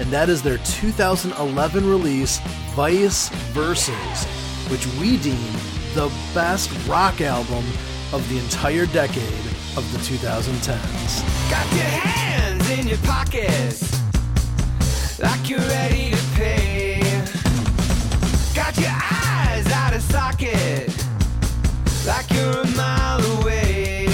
and 0.00 0.10
that 0.10 0.28
is 0.28 0.42
their 0.42 0.58
2011 0.58 1.88
release, 1.88 2.40
Vice 2.74 3.28
Verses, 3.52 4.24
which 4.72 4.88
we 4.98 5.18
deem 5.18 5.52
the 5.94 6.12
best 6.34 6.68
rock 6.88 7.20
album 7.20 7.64
of 8.12 8.28
the 8.28 8.38
entire 8.40 8.86
decade 8.86 9.46
of 9.76 9.88
the 9.92 9.98
2010s. 9.98 11.48
Got 11.48 11.72
your 11.74 11.84
hands 11.84 12.70
in 12.70 12.88
your 12.88 12.98
pockets, 13.04 14.02
like 15.20 15.48
you're 15.48 15.60
ready 15.60 16.10
to 16.10 16.22
pay. 16.34 16.77
socket 20.10 20.88
like 22.06 22.30
you're 22.30 22.60
a 22.62 22.66
mile 22.76 23.22
away. 23.38 24.06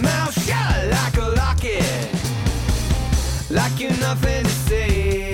Mouth 0.00 0.34
shut 0.44 0.78
like 0.96 1.16
a 1.16 1.28
locket, 1.40 2.08
like 3.50 3.80
you're 3.80 3.98
nothing 3.98 4.44
to 4.44 4.54
say. 4.68 5.32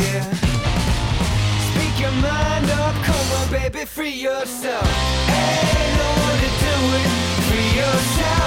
Speak 1.71 1.95
your 2.01 2.17
mind 2.23 2.71
up, 2.71 2.95
come 3.05 3.29
on, 3.39 3.51
baby, 3.51 3.85
free 3.85 4.17
yourself. 4.29 4.89
Ain't 5.29 5.93
no 6.03 6.11
one 6.29 6.39
to 6.45 6.51
do 6.65 6.75
it, 6.99 7.09
free 7.47 7.71
yourself. 7.81 8.44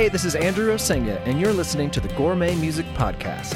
Hey, 0.00 0.08
this 0.08 0.24
is 0.24 0.34
Andrew 0.34 0.72
Osenga, 0.72 1.20
and 1.26 1.38
you're 1.38 1.52
listening 1.52 1.90
to 1.90 2.00
the 2.00 2.08
Gourmet 2.14 2.54
Music 2.54 2.86
Podcast. 2.94 3.52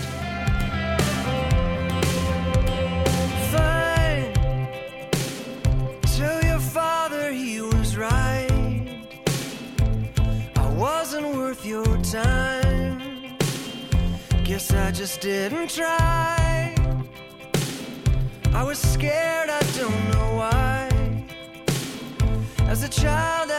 Time. 12.12 13.38
Guess 14.44 14.70
I 14.74 14.90
just 14.90 15.22
didn't 15.22 15.70
try. 15.70 16.74
I 18.52 18.62
was 18.62 18.78
scared, 18.78 19.48
I 19.48 19.60
don't 19.78 20.10
know 20.12 20.36
why. 20.36 21.24
As 22.68 22.82
a 22.82 22.88
child, 22.90 23.50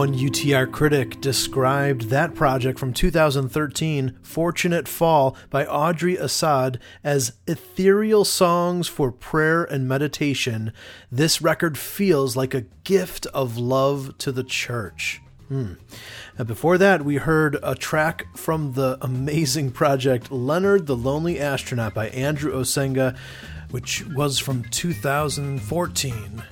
One 0.00 0.14
UTR 0.14 0.72
critic 0.72 1.20
described 1.20 2.04
that 2.04 2.34
project 2.34 2.78
from 2.78 2.94
2013, 2.94 4.16
Fortunate 4.22 4.88
Fall 4.88 5.36
by 5.50 5.66
Audrey 5.66 6.16
Assad, 6.16 6.80
as 7.04 7.34
ethereal 7.46 8.24
songs 8.24 8.88
for 8.88 9.12
prayer 9.12 9.62
and 9.62 9.86
meditation. 9.86 10.72
This 11.12 11.42
record 11.42 11.76
feels 11.76 12.34
like 12.34 12.54
a 12.54 12.64
gift 12.82 13.26
of 13.34 13.58
love 13.58 14.16
to 14.16 14.32
the 14.32 14.42
church. 14.42 15.20
Hmm. 15.48 15.74
And 16.38 16.48
before 16.48 16.78
that, 16.78 17.04
we 17.04 17.16
heard 17.16 17.58
a 17.62 17.74
track 17.74 18.24
from 18.34 18.72
the 18.72 18.96
amazing 19.02 19.70
project 19.70 20.32
Leonard 20.32 20.86
the 20.86 20.96
Lonely 20.96 21.38
Astronaut 21.38 21.92
by 21.92 22.08
Andrew 22.08 22.54
Osenga, 22.54 23.18
which 23.70 24.06
was 24.06 24.38
from 24.38 24.62
2014. 24.62 26.42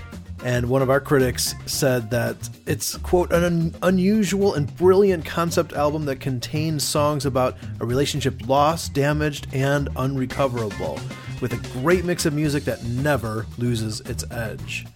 And 0.48 0.70
one 0.70 0.80
of 0.80 0.88
our 0.88 0.98
critics 0.98 1.54
said 1.66 2.10
that 2.10 2.48
it's, 2.64 2.96
quote, 2.96 3.34
an 3.34 3.44
un- 3.44 3.74
unusual 3.82 4.54
and 4.54 4.74
brilliant 4.78 5.26
concept 5.26 5.74
album 5.74 6.06
that 6.06 6.20
contains 6.20 6.82
songs 6.82 7.26
about 7.26 7.58
a 7.80 7.84
relationship 7.84 8.48
lost, 8.48 8.94
damaged, 8.94 9.46
and 9.52 9.90
unrecoverable, 9.94 10.98
with 11.42 11.52
a 11.52 11.80
great 11.80 12.06
mix 12.06 12.24
of 12.24 12.32
music 12.32 12.64
that 12.64 12.82
never 12.84 13.44
loses 13.58 14.00
its 14.00 14.24
edge. 14.30 14.86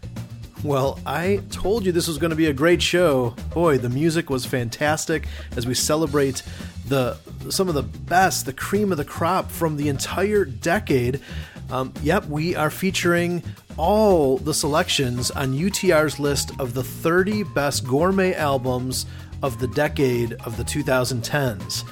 Well, 0.64 0.98
I 1.04 1.42
told 1.50 1.84
you 1.84 1.92
this 1.92 2.08
was 2.08 2.16
going 2.16 2.30
to 2.30 2.36
be 2.36 2.46
a 2.46 2.54
great 2.54 2.80
show. 2.80 3.36
Boy, 3.52 3.76
the 3.76 3.90
music 3.90 4.30
was 4.30 4.46
fantastic 4.46 5.26
as 5.54 5.66
we 5.66 5.74
celebrate 5.74 6.42
the 6.88 7.18
some 7.50 7.68
of 7.68 7.74
the 7.74 7.82
best, 7.82 8.46
the 8.46 8.52
cream 8.54 8.90
of 8.90 8.96
the 8.96 9.04
crop 9.04 9.50
from 9.50 9.76
the 9.76 9.90
entire 9.90 10.46
decade. 10.46 11.20
Um, 11.72 11.92
yep, 12.02 12.26
we 12.26 12.54
are 12.54 12.68
featuring 12.68 13.42
all 13.78 14.36
the 14.36 14.52
selections 14.52 15.30
on 15.30 15.54
UTR's 15.54 16.20
list 16.20 16.52
of 16.60 16.74
the 16.74 16.84
30 16.84 17.44
best 17.44 17.86
gourmet 17.86 18.34
albums 18.34 19.06
of 19.42 19.58
the 19.58 19.68
decade 19.68 20.34
of 20.44 20.58
the 20.58 20.64
2010s. 20.64 21.84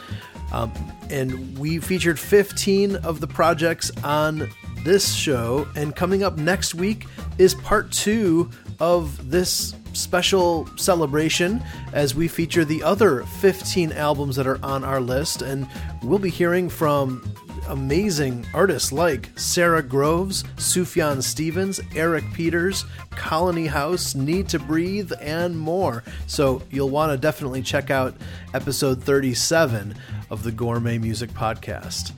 Um, 0.53 0.71
and 1.09 1.59
we 1.59 1.79
featured 1.79 2.19
15 2.19 2.97
of 2.97 3.21
the 3.21 3.27
projects 3.27 3.91
on 4.05 4.51
this 4.85 5.15
show. 5.15 5.67
And 5.75 5.97
coming 5.97 6.23
up 6.23 6.37
next 6.37 6.75
week 6.75 7.07
is 7.39 7.55
part 7.55 7.91
two 7.91 8.51
of 8.81 9.31
this 9.31 9.75
special 9.95 10.67
celebration 10.77 11.65
as 11.95 12.15
we 12.15 12.29
feature 12.29 12.67
the 12.67 12.83
other 12.83 13.23
15 13.41 13.93
albums 13.93 14.37
that 14.37 14.47
are 14.47 14.63
on 14.63 14.85
our 14.85 15.01
list. 15.01 15.41
And 15.41 15.67
we'll 16.03 16.19
be 16.19 16.31
hearing 16.31 16.69
from 16.69 17.23
amazing 17.71 18.45
artists 18.53 18.93
like 18.93 19.31
Sara 19.37 19.83
Groves, 19.83 20.43
Sufjan 20.57 21.23
Stevens, 21.23 21.81
Eric 21.95 22.25
Peters, 22.35 22.85
Colony 23.11 23.67
House, 23.67 24.15
Need 24.15 24.49
to 24.51 24.59
Breathe, 24.59 25.13
and 25.21 25.59
more. 25.59 26.03
So 26.27 26.63
you'll 26.71 26.91
want 26.91 27.13
to 27.13 27.17
definitely 27.17 27.63
check 27.63 27.91
out 27.91 28.15
episode 28.55 29.03
37 29.03 29.95
of 30.31 30.43
the 30.43 30.53
Gourmet 30.53 30.99
Music 30.99 31.31
Podcast. 31.31 32.13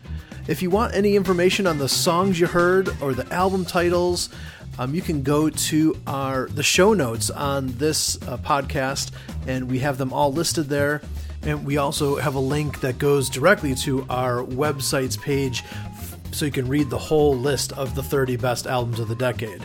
If 0.49 0.63
you 0.63 0.71
want 0.71 0.95
any 0.95 1.15
information 1.17 1.67
on 1.67 1.79
the 1.79 1.89
songs 1.89 2.41
you 2.41 2.47
heard 2.47 2.89
or 3.01 3.13
the 3.13 3.31
album 3.33 3.65
titles, 3.65 4.31
um, 4.79 4.95
you 4.95 5.03
can 5.03 5.23
go 5.23 5.51
to 5.51 6.01
our 6.07 6.47
the 6.49 6.63
show 6.63 6.95
notes 6.95 7.29
on 7.29 7.67
this 7.77 8.17
uh, 8.23 8.39
podcast, 8.39 9.11
and 9.47 9.71
we 9.71 9.81
have 9.81 9.99
them 9.99 10.13
all 10.13 10.33
listed 10.33 10.69
there. 10.69 11.03
And 11.45 11.65
we 11.65 11.77
also 11.77 12.17
have 12.17 12.35
a 12.35 12.41
link 12.41 12.81
that 12.81 12.99
goes 12.99 13.29
directly 13.29 13.75
to 13.77 14.07
our 14.09 14.45
website's 14.45 15.17
page 15.17 15.65
so 16.31 16.45
you 16.45 16.53
can 16.53 16.69
read 16.69 16.89
the 16.89 16.99
whole 16.99 17.37
list 17.37 17.73
of 17.73 17.95
the 17.95 18.03
30 18.03 18.37
best 18.37 18.67
albums 18.67 18.99
of 19.01 19.09
the 19.09 19.15
decade. 19.15 19.65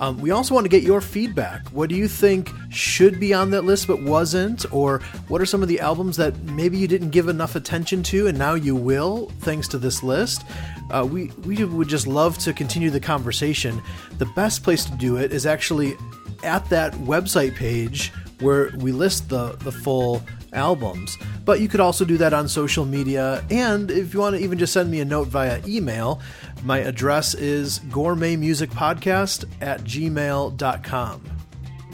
Um, 0.00 0.18
we 0.18 0.30
also 0.30 0.54
want 0.54 0.64
to 0.64 0.70
get 0.70 0.82
your 0.82 1.02
feedback. 1.02 1.68
What 1.68 1.90
do 1.90 1.94
you 1.94 2.08
think 2.08 2.50
should 2.70 3.20
be 3.20 3.34
on 3.34 3.50
that 3.50 3.62
list 3.62 3.86
but 3.86 4.02
wasn't? 4.02 4.64
Or 4.72 5.00
what 5.28 5.42
are 5.42 5.46
some 5.46 5.62
of 5.62 5.68
the 5.68 5.78
albums 5.78 6.16
that 6.16 6.36
maybe 6.42 6.78
you 6.78 6.88
didn't 6.88 7.10
give 7.10 7.28
enough 7.28 7.54
attention 7.54 8.02
to 8.04 8.26
and 8.26 8.38
now 8.38 8.54
you 8.54 8.74
will 8.74 9.30
thanks 9.40 9.68
to 9.68 9.78
this 9.78 10.02
list? 10.02 10.44
Uh, 10.90 11.06
we, 11.08 11.26
we 11.44 11.62
would 11.64 11.88
just 11.88 12.06
love 12.06 12.38
to 12.38 12.54
continue 12.54 12.88
the 12.88 12.98
conversation. 12.98 13.82
The 14.16 14.26
best 14.26 14.64
place 14.64 14.86
to 14.86 14.96
do 14.96 15.16
it 15.16 15.32
is 15.32 15.44
actually 15.44 15.94
at 16.42 16.66
that 16.70 16.94
website 16.94 17.54
page 17.54 18.10
where 18.40 18.70
we 18.78 18.92
list 18.92 19.28
the, 19.28 19.52
the 19.58 19.70
full 19.70 20.22
albums. 20.52 21.16
But 21.44 21.60
you 21.60 21.68
could 21.68 21.80
also 21.80 22.04
do 22.04 22.16
that 22.18 22.32
on 22.32 22.48
social 22.48 22.84
media, 22.84 23.44
and 23.50 23.90
if 23.90 24.14
you 24.14 24.20
want 24.20 24.36
to 24.36 24.42
even 24.42 24.58
just 24.58 24.72
send 24.72 24.90
me 24.90 25.00
a 25.00 25.04
note 25.04 25.28
via 25.28 25.60
email, 25.66 26.20
my 26.64 26.78
address 26.78 27.34
is 27.34 27.80
gourmetmusicpodcast 27.80 29.46
at 29.60 29.80
gmail.com. 29.80 31.22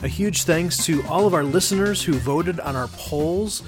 A 0.02 0.08
huge 0.08 0.42
thanks 0.42 0.84
to 0.84 1.02
all 1.06 1.26
of 1.26 1.34
our 1.34 1.44
listeners 1.44 2.02
who 2.02 2.12
voted 2.14 2.60
on 2.60 2.76
our 2.76 2.88
polls, 2.88 3.62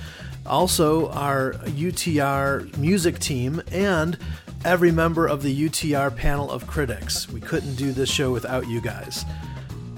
also 0.45 1.09
our 1.11 1.55
UTR 1.55 2.77
music 2.77 3.19
team, 3.19 3.63
and 3.73 4.19
every 4.65 4.93
member 4.93 5.27
of 5.27 5.43
the 5.43 5.69
UTR 5.69 6.15
panel 6.15 6.51
of 6.51 6.67
critics. 6.67 7.29
We 7.29 7.41
couldn't 7.41 7.77
do 7.77 7.93
this 7.93 8.11
show 8.11 8.33
without 8.33 8.67
you 8.69 8.81
guys. 8.81 9.25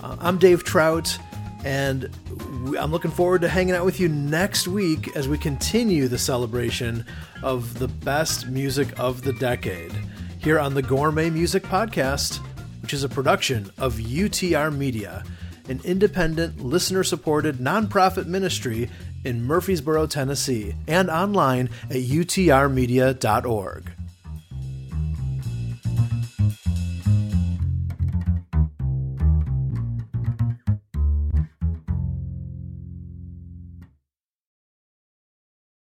Uh, 0.02 0.16
I'm 0.20 0.38
Dave 0.38 0.64
Trout, 0.64 1.18
and 1.64 2.08
I'm 2.78 2.90
looking 2.90 3.10
forward 3.10 3.42
to 3.42 3.48
hanging 3.48 3.74
out 3.74 3.84
with 3.84 4.00
you 4.00 4.08
next 4.08 4.66
week 4.66 5.14
as 5.16 5.28
we 5.28 5.36
continue 5.36 6.08
the 6.08 6.18
celebration 6.18 7.04
of 7.42 7.78
the 7.78 7.88
best 7.88 8.46
music 8.46 8.98
of 8.98 9.22
the 9.22 9.32
decade 9.34 9.92
here 10.38 10.58
on 10.58 10.74
the 10.74 10.82
Gourmet 10.82 11.28
Music 11.30 11.62
Podcast, 11.62 12.38
which 12.80 12.94
is 12.94 13.04
a 13.04 13.08
production 13.08 13.70
of 13.78 13.94
UTR 13.94 14.74
Media, 14.74 15.22
an 15.68 15.80
independent, 15.84 16.64
listener 16.64 17.04
supported 17.04 17.56
nonprofit 17.56 18.26
ministry 18.26 18.88
in 19.24 19.44
Murfreesboro, 19.44 20.06
Tennessee, 20.06 20.74
and 20.88 21.10
online 21.10 21.68
at 21.90 21.96
utrmedia.org. 21.96 23.92